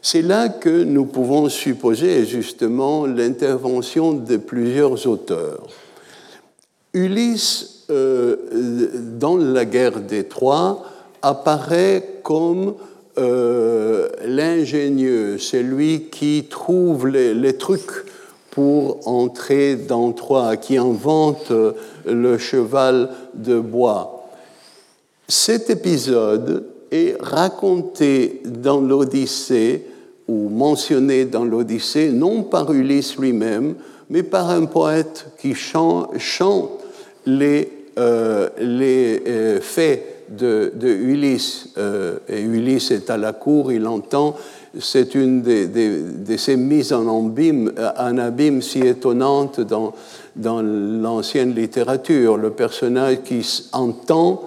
[0.00, 5.66] C'est là que nous pouvons supposer justement l'intervention de plusieurs auteurs.
[6.94, 8.36] Ulysse, euh,
[9.18, 10.84] dans la guerre des Trois,
[11.20, 12.74] apparaît comme
[13.20, 18.04] euh, l'ingénieux, celui qui trouve les trucs
[18.50, 21.52] pour entrer dans Troie, qui invente
[22.06, 24.28] le cheval de bois.
[25.28, 29.84] Cet épisode est raconté dans l'Odyssée,
[30.26, 33.76] ou mentionné dans l'Odyssée, non par Ulysse lui-même,
[34.08, 36.10] mais par un poète qui chante,
[37.26, 41.68] les, euh, les euh, faits de, Ulysse.
[41.78, 44.36] Euh, et Ulysse est à la cour, il entend
[44.78, 49.92] c'est une de, ces mises en abîme, en abîme si étonnantes dans,
[50.36, 52.36] l'ancienne littérature.
[52.36, 54.42] Le personnage qui entend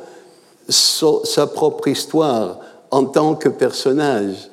[0.70, 2.60] sa propre histoire
[2.90, 4.50] en tant que personnage.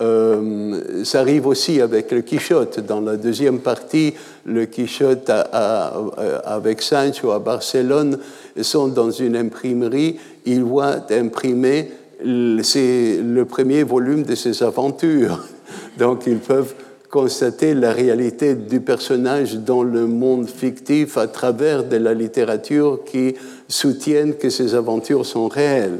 [0.00, 2.80] Euh, ça arrive aussi avec le Quichotte.
[2.80, 4.14] Dans la deuxième partie,
[4.46, 8.18] le Quichotte avec Sancho à Barcelone
[8.62, 10.16] sont dans une imprimerie.
[10.46, 11.90] Ils voient imprimer
[12.22, 15.44] le premier volume de ses aventures.
[15.98, 16.74] Donc ils peuvent
[17.10, 23.34] constater la réalité du personnage dans le monde fictif à travers de la littérature qui
[23.68, 25.98] soutiennent que ces aventures sont réelles.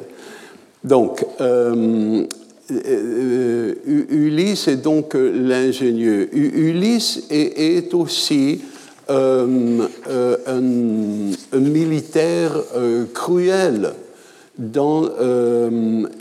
[0.85, 2.25] Donc, euh,
[2.71, 6.29] euh, Ulysse est donc l'ingénieux.
[6.35, 8.61] Ulysse est, aussi
[9.11, 9.87] euh,
[10.47, 12.53] un, militaire
[13.13, 13.93] cruel
[14.59, 15.03] dans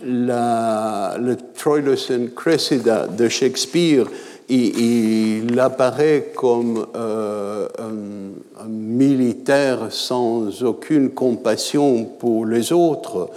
[0.05, 4.07] la, le Troilus and Cressida de Shakespeare
[4.49, 13.29] il, apparaît comme euh, un, militaire sans aucune compassion pour les autres.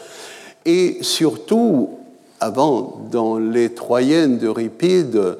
[0.64, 1.90] Et surtout,
[2.40, 5.36] avant, dans les Troyennes d'Euripide,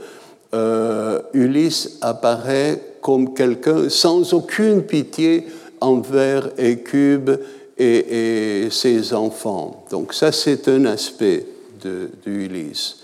[0.55, 5.47] euh, Ulysse apparaît comme quelqu'un sans aucune pitié
[5.81, 7.31] envers Écube
[7.77, 9.85] et, ses enfants.
[9.91, 11.45] Donc ça, c'est un aspect
[12.25, 12.99] d'Ulysse.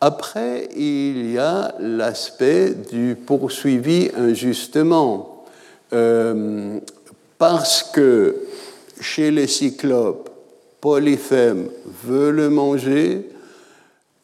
[0.00, 5.44] Après, il y a l'aspect du poursuivi injustement.
[5.92, 6.78] Euh,
[7.38, 8.36] parce que
[9.00, 10.30] chez les cyclopes,
[10.80, 11.68] Polyphème
[12.04, 13.28] veut le manger,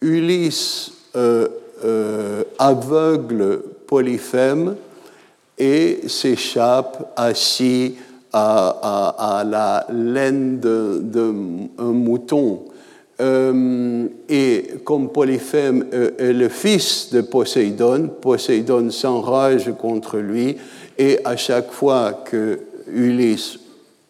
[0.01, 1.49] Ulysse euh,
[1.85, 4.77] euh, aveugle Polyphème
[5.63, 7.95] et s'échappe assis
[8.33, 12.63] à, la laine d'un mouton.
[13.21, 20.57] Euh, et comme Polyphème euh, est le fils de Poséidon, Poséidon s'enrage contre lui
[20.99, 22.59] et à chaque fois que
[22.93, 23.59] Ulysse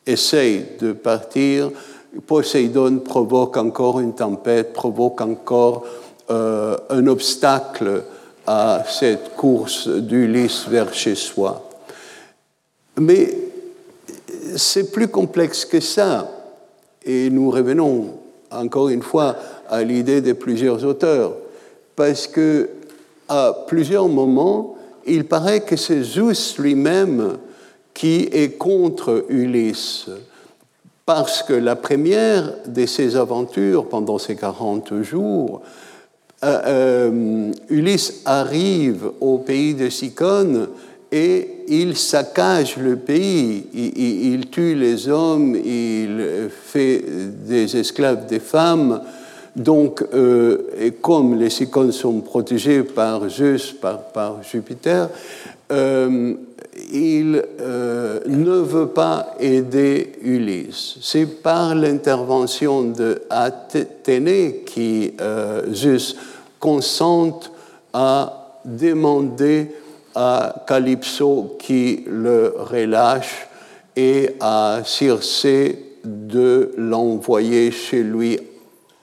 [0.06, 1.70] essaye de partir,
[2.26, 5.84] Poséidon provoque encore une tempête, provoque encore
[6.30, 8.04] euh, un obstacle
[8.46, 11.68] à cette course d'Ulysse vers chez soi.
[12.98, 13.34] Mais
[14.56, 16.30] c'est plus complexe que ça.
[17.04, 18.22] Et nous revenons
[18.52, 19.36] encore une fois,
[19.68, 21.34] à l'idée de plusieurs auteurs,
[21.96, 22.68] parce que
[23.28, 24.76] à plusieurs moments,
[25.06, 27.38] il paraît que c'est Zeus lui-même
[27.94, 30.06] qui est contre Ulysse,
[31.06, 35.62] parce que la première de ses aventures pendant ces 40 jours,
[36.44, 40.66] euh, euh, Ulysse arrive au pays de Sicone
[41.12, 47.04] et il saccage le pays, il, tue les hommes, il fait
[47.46, 49.02] des esclaves des femmes.
[49.54, 55.10] Donc, euh, comme les Cicones sont protégés par Zeus, par, Jupiter,
[55.70, 57.42] il
[58.26, 60.96] ne veut pas aider Ulysse.
[61.02, 65.12] C'est par l'intervention de Athénée qui
[65.72, 66.16] Zeus
[66.62, 67.50] consente
[67.92, 69.72] à demander
[70.14, 73.48] à Calypso qui le relâche
[73.96, 78.38] et à Circé de l'envoyer chez lui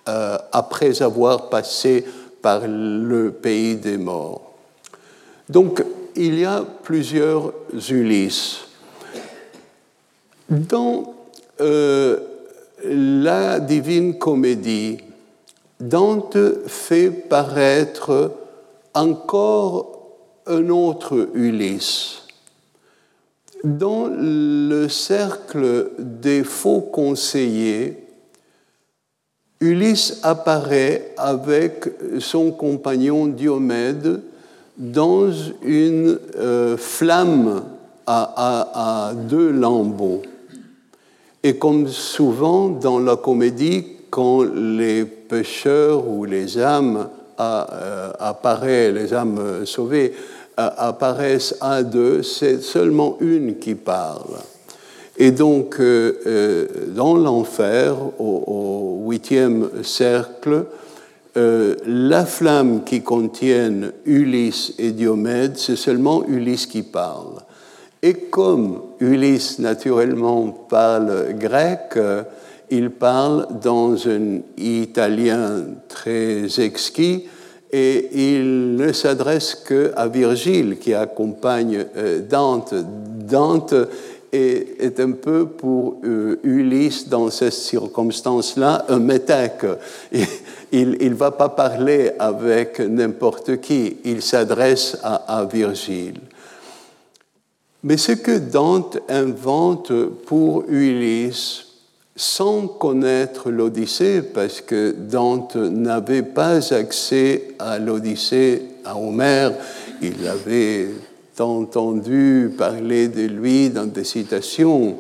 [0.08, 2.06] euh, après avoir passé
[2.42, 4.54] par le pays des morts.
[5.50, 5.84] Donc
[6.16, 7.52] il y a plusieurs
[7.90, 8.60] Ulysses.
[10.50, 11.14] Dans
[11.60, 12.20] euh,
[12.86, 15.00] la divine comédie,
[15.80, 18.34] Dante fait paraître
[18.94, 20.00] encore
[20.46, 22.24] un autre Ulysse.
[23.64, 28.06] Dans le cercle des faux conseillers,
[29.62, 34.22] Ulysse apparaît avec son compagnon Diomède
[34.78, 35.30] dans
[35.64, 37.64] une euh, flamme
[38.06, 40.24] à, deux lambeaux.
[41.44, 47.08] Et comme souvent dans la comédie, quand les pêcheurs ou les âmes
[47.40, 50.14] euh, les âmes sauvées,
[50.58, 54.36] apparaissent à deux, c'est seulement une qui parle.
[55.18, 60.66] Et donc, euh, euh, dans l'enfer, au, huitième cercle,
[61.36, 67.38] la flamme qui contienne Ulysse et Diomède, c'est seulement Ulysse qui parle.
[68.02, 71.98] Et comme Ulysse, naturellement, parle grec,
[72.72, 77.26] il parle dans un italien très exquis,
[77.72, 82.74] et il ne s'adresse qu'à Virgile qui accompagne euh, Dante.
[82.74, 83.76] Dante
[84.32, 89.66] est, un peu pour euh, Ulysse dans ces circonstances-là un métèque.
[90.72, 96.20] Il ne va pas parler avec n'importe qui, il s'adresse à, à Virgile.
[97.84, 99.92] Mais ce que Dante invente
[100.26, 101.69] pour Ulysse,
[102.20, 109.54] sans connaître l'Odyssée, parce que Dante n'avait pas accès à l'Odyssée, à Homère.
[110.02, 110.90] Il avait
[111.40, 114.98] entendu parler de lui dans des citations.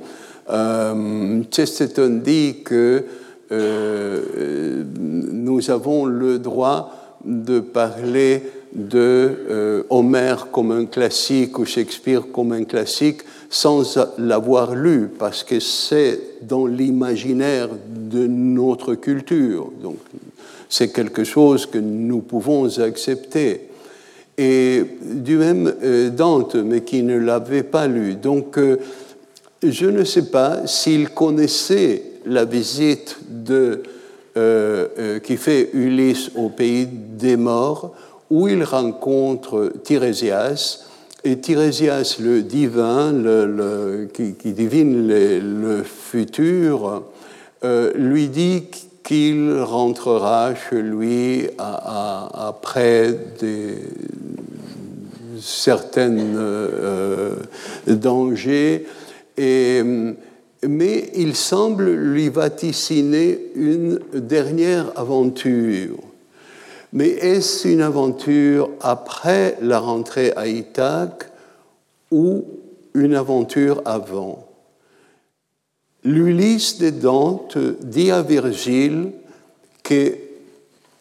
[0.49, 3.03] Euh, Chesterton dit que
[3.51, 8.43] euh, nous avons le droit de parler
[8.73, 8.97] de
[9.49, 15.59] euh, Homère comme un classique ou Shakespeare comme un classique sans l'avoir lu, parce que
[15.59, 19.71] c'est dans l'imaginaire de notre culture.
[19.81, 19.97] Donc,
[20.69, 23.61] c'est quelque chose que nous pouvons accepter.
[24.37, 28.15] Et du même euh, Dante, mais qui ne l'avait pas lu.
[28.15, 28.77] Donc, euh,
[29.63, 33.81] je ne sais pas s'il connaissait la visite de,
[35.23, 37.93] qui fait Ulysse au pays des morts
[38.29, 40.85] où il rencontre Tirésias,
[41.23, 43.13] et Tirésias, le divin,
[44.13, 47.03] qui, divine le futur,
[47.63, 48.63] euh, lui dit
[49.03, 53.17] qu'il rentrera chez lui après
[55.41, 57.35] certains euh,
[57.87, 58.85] dangers,
[59.37, 65.97] mais il semble lui vaticiner une dernière aventure.
[66.91, 71.25] Mais est-ce une aventure après la rentrée à Ithaque
[72.11, 72.45] ou
[72.93, 74.47] une aventure avant?
[76.03, 79.11] L'Ulysse de Dante dit à Virgile
[79.83, 80.15] que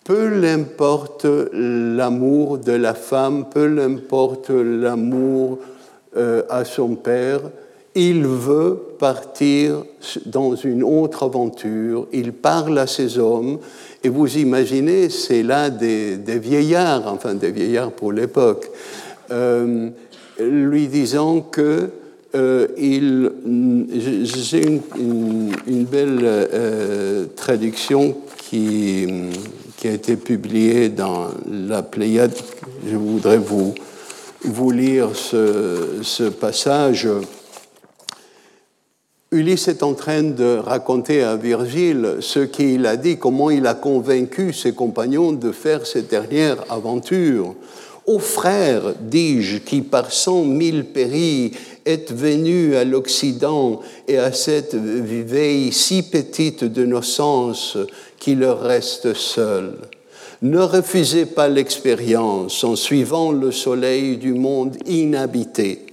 [0.04, 5.58] peu l'importe l'amour de la femme, peu l'importe l'amour
[6.16, 7.40] euh, à son père,
[7.94, 9.84] il veut partir
[10.26, 13.58] dans une autre aventure, il parle à ses hommes,
[14.04, 18.70] et vous imaginez, c'est là des, vieillards, enfin des vieillards pour l'époque,
[19.30, 19.90] euh,
[20.38, 21.90] lui disant que
[22.34, 23.30] euh, il,
[24.24, 28.16] j'ai une, belle euh, traduction
[28.48, 29.06] qui,
[29.84, 32.34] a été publiée dans la Pléiade.
[32.86, 33.74] Je voudrais vous,
[34.44, 37.08] vous lire ce passage.
[39.38, 43.74] Ulysse est en train de raconter à Virgile ce qu'il a dit, comment il a
[43.74, 47.54] convaincu ses compagnons de faire cette dernière aventure.
[48.04, 51.52] Ô frère, dis-je, qui par cent mille péris
[51.86, 57.78] êtes venus à l'Occident et à cette veille si petite de nos sens
[58.18, 59.74] qui leur reste seule.
[60.42, 65.86] Ne refusez pas l'expérience en suivant le soleil du monde inhabité.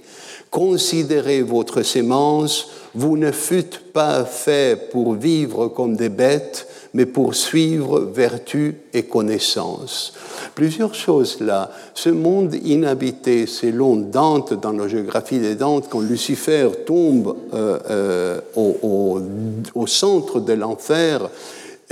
[0.50, 7.34] Considérez votre sémence vous ne fûtes pas fait pour vivre comme des bêtes, mais pour
[7.34, 10.14] suivre vertu et connaissance.
[10.54, 11.70] Plusieurs choses là.
[11.92, 18.40] Ce monde inhabité, selon Dante, dans la géographie des Dante, quand Lucifer tombe euh, euh,
[18.54, 21.28] au, centre de l'enfer,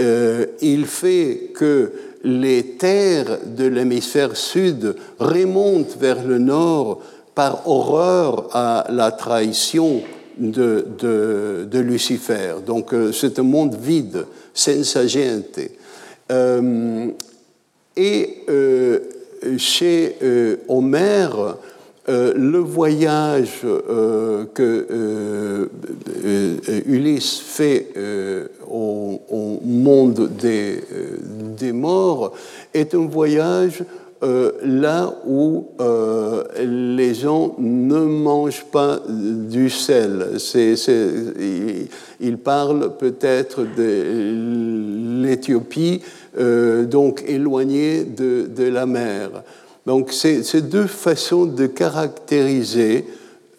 [0.00, 1.92] euh, il fait que
[2.24, 7.02] les terres de l'hémisphère sud remontent vers le nord
[7.34, 10.00] par horreur à la trahison
[10.38, 12.54] de, Lucifer.
[12.66, 15.60] Donc euh, c'est un monde vide, senza gente.
[16.30, 17.08] Euh,
[17.96, 18.98] et euh,
[19.58, 20.16] chez
[20.68, 21.56] Homère,
[22.08, 23.60] le voyage
[24.54, 25.68] que
[26.86, 27.88] Ulysse fait
[28.68, 32.32] au, monde des, morts
[32.72, 33.84] est un voyage
[34.22, 36.44] euh, là où euh,
[36.96, 40.38] les gens ne mangent pas du sel.
[42.20, 46.00] il, parle peut-être de l'Éthiopie,
[46.38, 49.42] euh, donc éloignée de, la mer.
[49.84, 53.04] Donc c'est deux façons de caractériser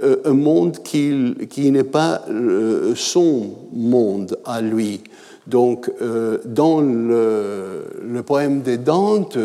[0.01, 2.25] un monde qui n'est pas
[2.95, 5.01] son monde à lui.
[5.47, 9.37] Donc, euh, dans le, poème des Dante,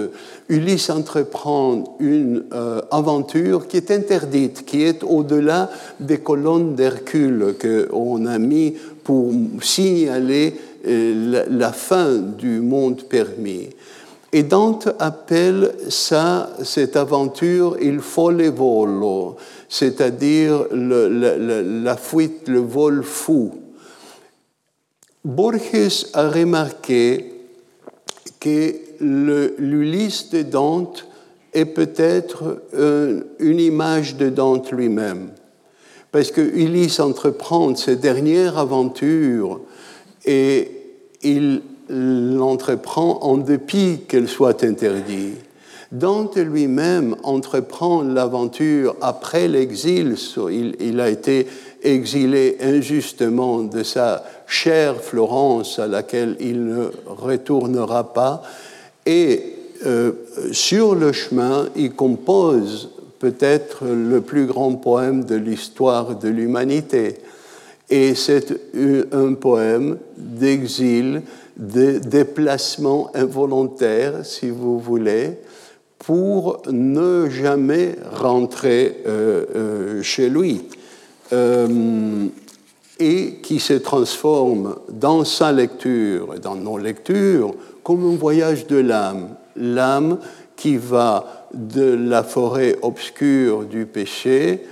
[0.49, 8.25] Ulysse entreprend une euh, aventure qui est interdite, qui est au-delà des colonnes d'Hercule qu'on
[8.25, 8.75] a mis
[9.05, 10.55] pour signaler
[10.87, 13.69] euh, la, fin du monde permis.
[14.33, 19.37] Et Dante appelle ça, cette aventure, il folle volo,
[19.69, 23.51] c'est-à-dire la fuite, le vol fou.
[25.25, 27.33] Borges a remarqué
[28.41, 31.07] que l'Ulysse de Dante
[31.53, 32.63] est peut-être
[33.39, 35.31] une image de Dante lui-même.
[36.13, 39.61] Parce que Ulysse entreprend ses dernières aventures
[40.25, 40.71] et
[41.23, 45.39] il l'entreprend en dépit qu'elle soit interdite.
[45.93, 50.15] Dante lui-même entreprend l'aventure après l'exil.
[50.79, 51.49] Il, a été
[51.83, 58.43] exilé injustement de sa chère Florence à laquelle il ne retournera pas.
[59.07, 59.57] Et
[59.87, 60.13] euh,
[60.53, 67.17] sur le chemin, il compose peut-être le plus grand poème de l'histoire de l'humanité.
[67.89, 68.57] Et c'est
[69.13, 71.23] un poème d'exil,
[71.57, 75.39] de déplacement involontaire, si vous voulez,
[75.99, 80.63] pour ne jamais rentrer euh, euh, chez lui.
[81.33, 82.27] Euh,
[82.99, 89.31] et qui se transforme dans sa lecture, dans nos lectures, comme un voyage de l'âme.
[89.57, 90.19] L'âme
[90.55, 94.63] qui va de la forêt obscure du péché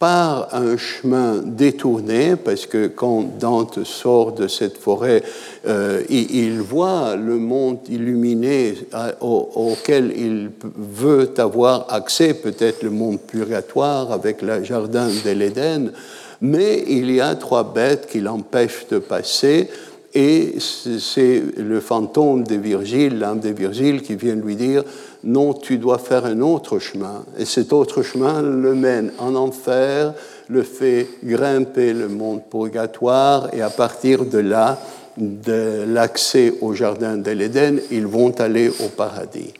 [0.00, 5.22] par un chemin détourné, parce que quand Dante sort de cette forêt,
[5.68, 8.78] euh, il, voit le monde illuminé
[9.20, 15.92] auquel il veut avoir accès, peut-être le monde purgatoire avec le jardin de l'Éden,
[16.40, 19.68] mais il y a trois bêtes qui l'empêchent de passer,
[20.14, 24.82] et c'est le fantôme de Virgile, l'âme de Virgile, qui vient lui dire
[25.22, 27.24] non, tu dois faire un autre chemin.
[27.38, 30.14] Et cet autre chemin le mène en enfer,
[30.48, 34.78] le fait grimper le monde purgatoire, et à partir de là,
[35.16, 39.52] de l'accès au jardin de l'Éden, ils vont aller au paradis.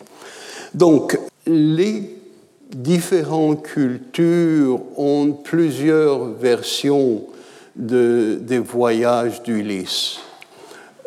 [0.75, 2.17] Donc, les
[2.75, 7.25] différentes cultures ont plusieurs versions
[7.77, 10.19] des voyages d'Ulysse.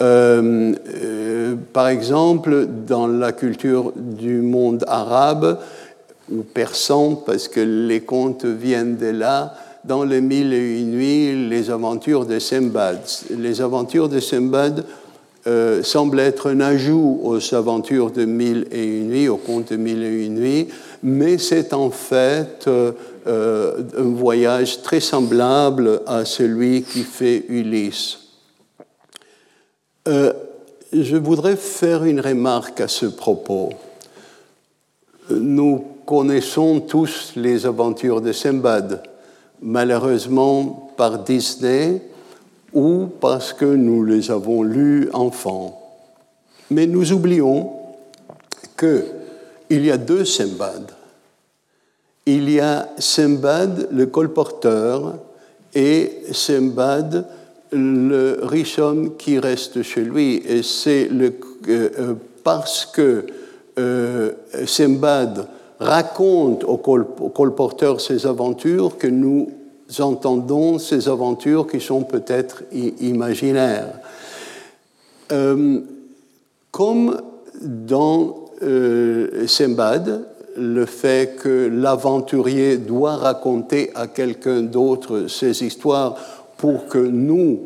[0.03, 5.59] Euh, euh, par exemple, dans la culture du monde arabe
[6.31, 9.53] ou persan, parce que les contes viennent de là,
[9.85, 12.99] dans les Mille et une nuits, les aventures de Simbad.
[13.37, 14.83] Les aventures de Simbad
[15.47, 19.77] euh, semblent être un ajout aux aventures de Mille et une nuits, au conte de
[19.77, 20.67] Mille et une nuits,
[21.01, 22.69] mais c'est en fait
[23.25, 28.22] un voyage très semblable à celui qui fait Ulysse.
[30.05, 30.33] Euh,
[30.91, 33.69] je voudrais faire une remarque à ce propos.
[35.29, 39.01] Nous connaissons tous les aventures de Simbad,
[39.61, 42.01] malheureusement par Disney
[42.73, 45.79] ou parce que nous les avons lues enfants.
[46.69, 47.71] Mais nous oublions
[48.77, 50.91] qu'il y a deux Simbad.
[52.25, 55.15] Il y a Simbad, le colporteur,
[55.73, 57.25] et Simbad,
[57.73, 60.41] le riche homme qui reste chez lui.
[60.47, 61.31] Et c'est euh,
[61.67, 62.13] euh,
[62.43, 63.25] parce que
[63.79, 64.31] euh,
[64.65, 65.47] Simbad
[65.79, 69.49] raconte au, colporteur ses aventures que nous
[69.99, 72.63] entendons ces aventures qui sont peut-être
[73.01, 73.99] imaginaires.
[76.71, 77.21] comme
[77.61, 78.45] dans
[79.47, 86.15] Simbad, le fait que l'aventurier doit raconter à quelqu'un d'autre ses histoires
[86.63, 87.59] pour que nous,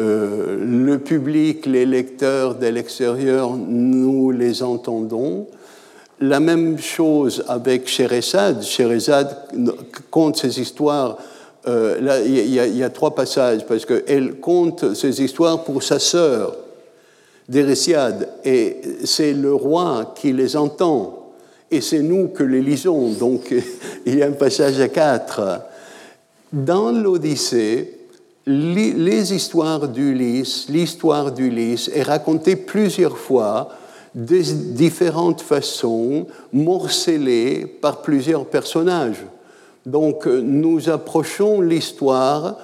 [0.00, 5.46] euh, le public, les lecteurs de l'extérieur, nous les entendons.
[6.18, 8.64] La même chose avec Sherazade.
[8.64, 9.36] Sherazade
[10.10, 11.16] compte ses histoires.
[11.68, 16.56] Euh, là, il y, a trois passages parce qu'elle compte ses histoires pour sa sœur,
[17.48, 21.34] Dérésiade, et c'est le roi qui les entend,
[21.70, 23.10] et c'est nous que les lisons.
[23.10, 23.54] Donc,
[24.06, 25.60] il y a un passage à quatre.
[26.52, 27.99] Dans l'Odyssée,
[28.46, 33.68] les histoires d'Ulysse, l'histoire d'Ulysse est racontée plusieurs fois
[34.14, 34.40] de
[34.72, 39.24] différentes façons, morcelée par plusieurs personnages.
[39.86, 42.56] Donc euh, nous approchons l'histoire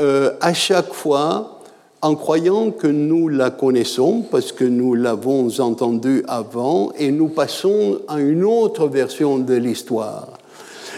[0.00, 1.60] euh, à chaque fois
[2.00, 7.98] en croyant que nous la connaissons parce que nous l'avons entendue avant et nous passons
[8.08, 10.28] à une autre version de l'histoire.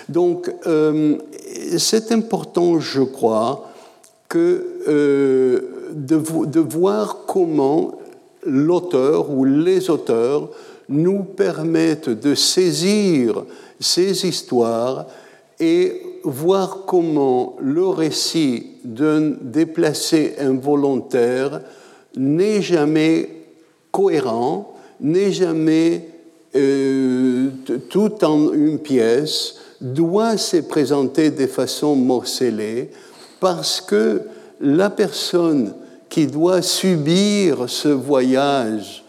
[0.09, 1.17] Donc euh,
[1.79, 3.66] c'est important, je crois,
[4.37, 5.61] euh,
[5.93, 7.99] de, de, voir comment
[8.45, 10.51] l'auteur ou les auteurs
[10.89, 13.45] nous permettent de saisir
[13.81, 15.07] ces histoires
[15.59, 21.61] et voir comment le récit d'un déplacé involontaire
[22.17, 23.31] n'est jamais
[23.91, 26.09] cohérent, n'est jamais
[26.55, 27.51] euh,
[27.91, 32.91] tout en une pièce, doit se présenter de façon morcelée,
[33.41, 34.23] parce que
[34.61, 35.75] la personne
[36.09, 39.05] qui doit subir ce voyage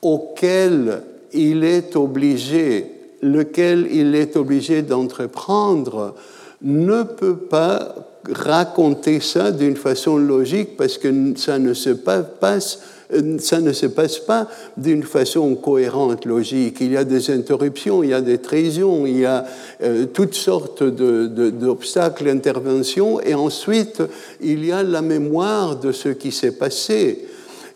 [0.00, 1.02] auquel
[1.32, 6.14] il est obligé, lequel il est obligé d'entreprendre,
[6.62, 7.94] ne peut pas
[8.30, 13.01] raconter ça d'une façon logique parce que ça ne se passe euh,
[13.38, 16.78] ça ne se passe pas d'une façon cohérente, logique.
[16.80, 19.44] Il y a des interruptions, il y a des trésions, il y a
[19.82, 24.02] euh, toutes sortes d'obstacles, d'interventions, et ensuite
[24.40, 27.26] il y a la mémoire de ce qui s'est passé.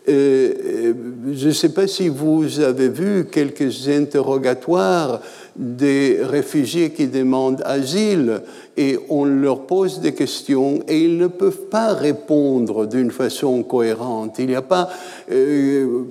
[0.08, 5.20] Je ne sais pas si vous avez vu quelques interrogatoires
[5.56, 8.42] des réfugiés qui demandent asile
[8.76, 14.36] et on leur pose des questions et ils ne peuvent pas répondre d'une façon cohérente.
[14.38, 14.90] Il n'y a pas,
[15.32, 16.04] euh,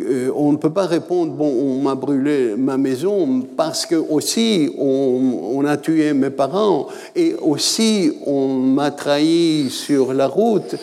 [0.00, 4.70] euh, on ne peut pas répondre bon, on m'a brûlé ma maison parce que aussi
[4.78, 10.76] on a tué mes parents et aussi on m'a trahi sur la route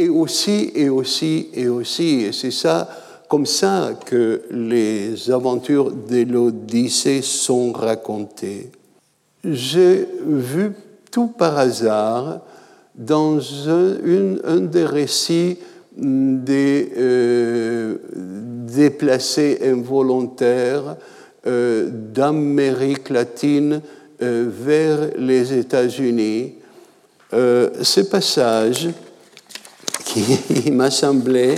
[0.00, 2.88] et aussi et aussi et aussi et c'est ça
[3.28, 8.70] comme ça que les aventures de l'Odyssée sont racontées.
[9.44, 10.72] J'ai vu
[11.12, 12.40] tout par hasard
[12.96, 13.38] dans
[13.68, 15.58] un, des récits
[15.96, 20.96] des euh, déplacés involontaires
[21.46, 23.80] euh, d'Amérique latine
[24.22, 26.54] euh, vers les États-Unis,
[27.32, 28.88] ce passage
[30.04, 31.54] qui m'a semblé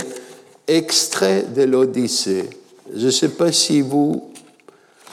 [0.67, 2.49] extrait de l'Odyssée.
[2.95, 4.29] Je ne sais pas si vous,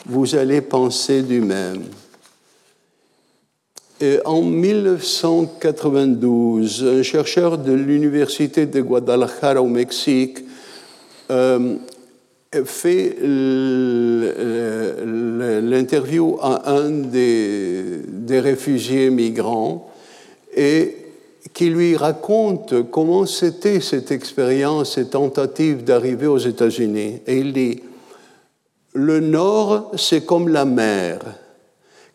[0.06, 1.84] vous allez penser du même.
[4.24, 10.38] en 1992, un chercheur de l'Université de Guadalajara au Mexique
[11.30, 11.76] euh,
[12.64, 13.16] fait
[15.62, 19.88] l'interview à un des, des réfugiés migrants
[20.56, 20.99] et
[21.52, 27.20] qui lui raconte comment c'était cette expérience, cette tentative d'arriver aux États-Unis.
[27.26, 27.80] Et il dit,
[28.94, 31.18] le Nord, c'est comme la mer.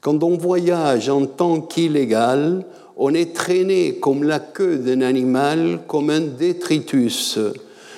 [0.02, 2.66] Quand on voyage en tant qu'illégal,
[2.98, 7.40] on est traîné comme la queue d'un animal, comme un détritus.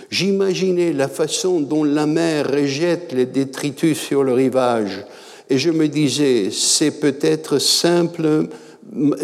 [0.10, 5.06] J'imaginais la façon dont la mer rejette les détritus sur le rivage,
[5.50, 8.48] et je me disais, c'est peut-être simple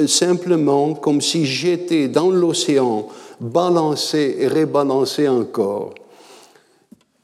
[0.08, 3.08] simplement comme si j'étais dans l'océan,
[3.40, 5.94] balancé et rebalancé encore.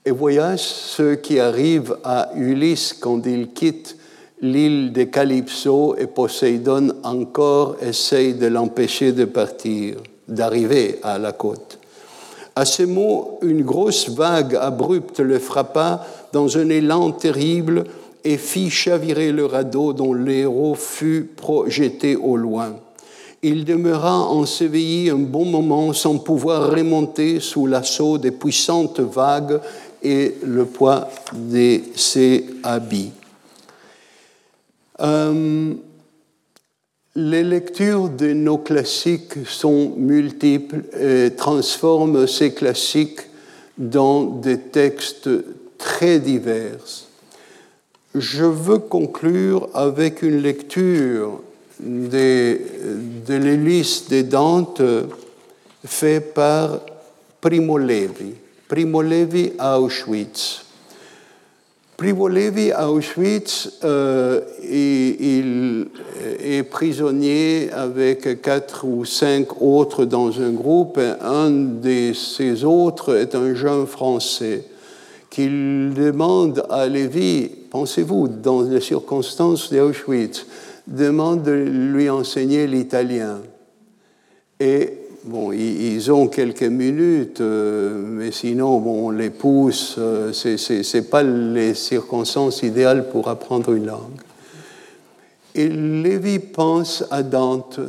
[0.05, 3.97] Et voyez ce qui arrive à Ulysse quand il quitte
[4.41, 11.79] l'île de Calypso et Poséidon encore essaye de l'empêcher de partir, d'arriver à la côte.
[12.55, 17.83] À ces mots, une grosse vague abrupte le frappa dans un élan terrible
[18.23, 22.75] et fit chavirer le radeau dont l'héros fut projeté au loin.
[23.41, 29.61] Il demeura enseveli un bon moment sans pouvoir remonter sous l'assaut des puissantes vagues
[30.03, 33.11] et le poids de ses habits.
[34.99, 35.73] Euh,
[37.15, 43.21] les lectures de nos classiques sont multiples et transforment ces classiques
[43.77, 45.29] dans des textes
[45.77, 47.08] très divers.
[48.15, 51.41] Je veux conclure avec une lecture
[51.79, 52.57] de
[53.27, 54.81] l'Hélice des Dante
[55.85, 56.79] fait par
[57.39, 58.33] Primo Levi.
[58.67, 60.65] Primo Levi à Auschwitz.
[61.97, 70.99] Primo Levi à Auschwitz, euh, est prisonnier avec quatre ou cinq autres dans un groupe.
[71.21, 74.63] Un de ces autres est un jeune Français
[75.29, 80.45] qu'il demande à Lévi, pensez-vous, dans les circonstances d'Auschwitz,
[80.87, 83.39] demande de lui enseigner l'italien.
[84.59, 84.89] Et
[85.25, 91.03] bon, ils ont quelques minutes, euh, mais sinon, bon, on les pousse, euh, ce n'est
[91.03, 94.21] pas les circonstances idéales pour apprendre une langue.
[95.53, 97.79] Et Lévi pense à Dante.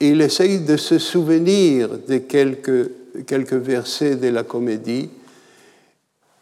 [0.00, 2.90] Il essaye de se souvenir de quelques,
[3.26, 5.08] quelques versets de la comédie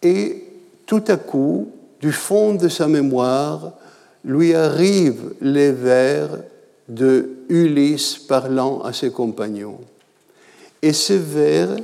[0.05, 0.45] et
[0.87, 1.69] tout à coup,
[2.01, 3.73] du fond de sa mémoire,
[4.25, 6.29] lui arrivent les vers
[6.89, 9.79] de Ulysse parlant à ses compagnons.
[10.83, 11.77] Et ces vers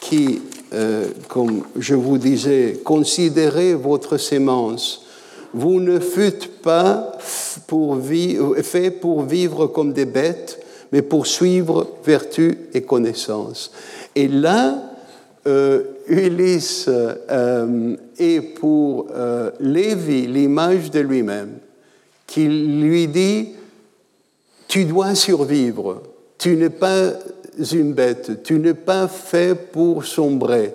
[0.00, 0.40] qui,
[0.72, 5.04] euh, comme je vous disais, considérez votre sémence.
[5.52, 7.12] Vous ne fûtes pas
[7.66, 7.98] pour
[8.62, 10.60] fait pour vivre comme des bêtes,
[10.92, 13.72] mais pour suivre vertu et connaissance.
[14.14, 14.82] Et là,
[15.46, 21.58] euh, Ulysse euh, est pour euh, Lévi l'image de lui-même,
[22.26, 23.50] qui lui dit,
[24.68, 26.02] tu dois survivre,
[26.38, 27.12] tu n'es pas
[27.72, 30.74] une bête, tu n'es pas fait pour sombrer.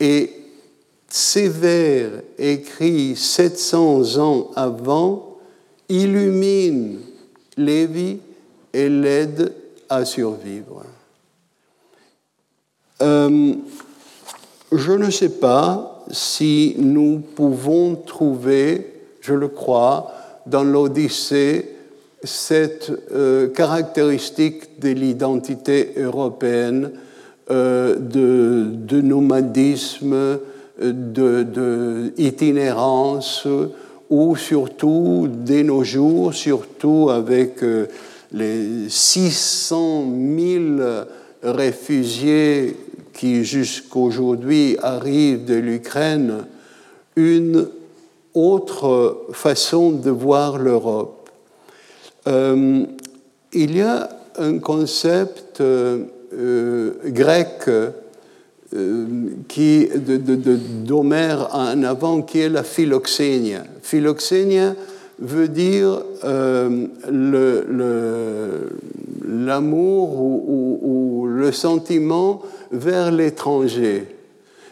[0.00, 0.30] Et
[1.08, 5.38] ces vers écrits 700 ans avant
[5.88, 6.98] illuminent
[7.56, 8.18] Lévi
[8.72, 9.52] et l'aident
[9.88, 10.84] à survivre.
[13.02, 13.54] Euh,
[14.72, 18.86] je ne sais pas si nous pouvons trouver,
[19.20, 20.12] je le crois,
[20.46, 21.68] dans l'Odyssée,
[22.24, 26.92] cette euh, caractéristique de l'identité européenne
[27.50, 30.38] euh, de, nomadisme,
[30.80, 32.12] de,
[34.10, 37.86] ou surtout, dès nos jours, surtout avec euh,
[38.32, 40.04] les 600
[40.38, 40.64] 000
[41.42, 42.76] réfugiés
[43.22, 46.44] qui jusqu'aujourd'hui arrivent de l'Ukraine,
[47.14, 47.68] une
[48.34, 51.30] autre façon de voir l'Europe.
[52.26, 52.84] Euh,
[53.52, 54.08] il y a
[54.38, 57.70] un concept euh, euh, grec
[59.46, 59.88] qui,
[60.84, 63.62] d'Homère en avant qui est la philoxénia.
[63.82, 64.74] Philoxénia
[65.22, 66.02] veut dire
[69.24, 74.06] l'amour ou, le sentiment vers l'étranger.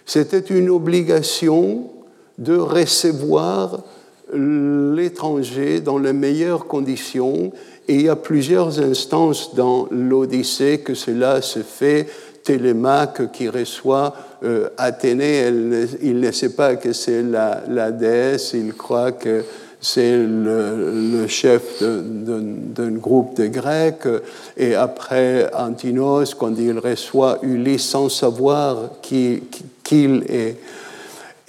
[0.05, 1.91] C'était une obligation
[2.39, 3.81] de recevoir
[4.33, 7.53] l'étranger dans les meilleures conditions.
[7.89, 12.07] Et il y a plusieurs instances dans l'Odyssée que cela se fait.
[12.45, 15.47] Télémaque qui reçoit euh, Athénée,
[16.03, 19.45] il ne sait pas que c'est la, la, déesse, il croit que
[19.81, 24.07] c'est le, chef d'un groupe de Grecs.
[24.57, 29.43] Et après Antinos, quand il reçoit Ulysse sans savoir qui
[29.83, 30.57] qu'il est.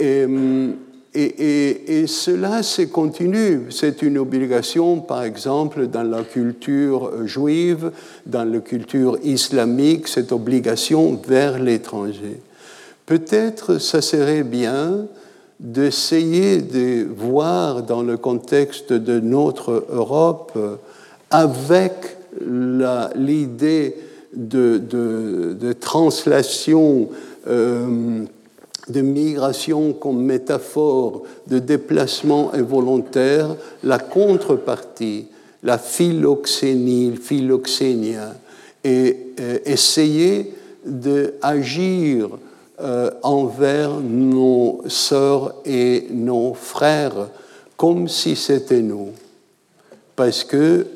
[0.01, 0.75] Hum,
[1.13, 3.63] et, cela se continue.
[3.69, 7.91] C'est une obligation, par exemple, dans la culture juive,
[8.25, 12.39] dans la culture islamique, cette obligation vers l'étranger.
[13.05, 15.05] Peut-être ça serait bien
[15.61, 20.57] d'essayer de voir dans le contexte de notre Europe,
[21.29, 22.17] avec
[23.15, 23.95] l'idée
[24.33, 27.09] de, de, translation
[27.47, 28.25] euh,
[28.89, 35.27] de migration comme métaphore de déplacement involontaire, la contrepartie,
[35.63, 38.33] la philoxénie, philoxénia,
[38.83, 40.53] et euh, essayer
[40.85, 42.29] d'agir
[42.81, 47.29] euh, envers nos sœurs et nos frères
[47.77, 49.09] comme si c'était nous.
[50.15, 50.87] Parce que,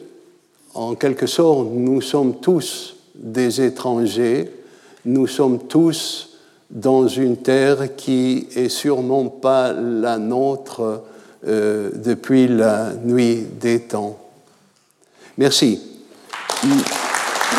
[0.74, 4.52] en quelque sorte, nous sommes tous des étrangers,
[5.06, 6.38] nous sommes tous
[6.70, 11.04] dans une terre qui est sûrement pas la nôtre
[11.48, 14.18] euh, depuis la nuit des temps.
[15.38, 15.80] Merci.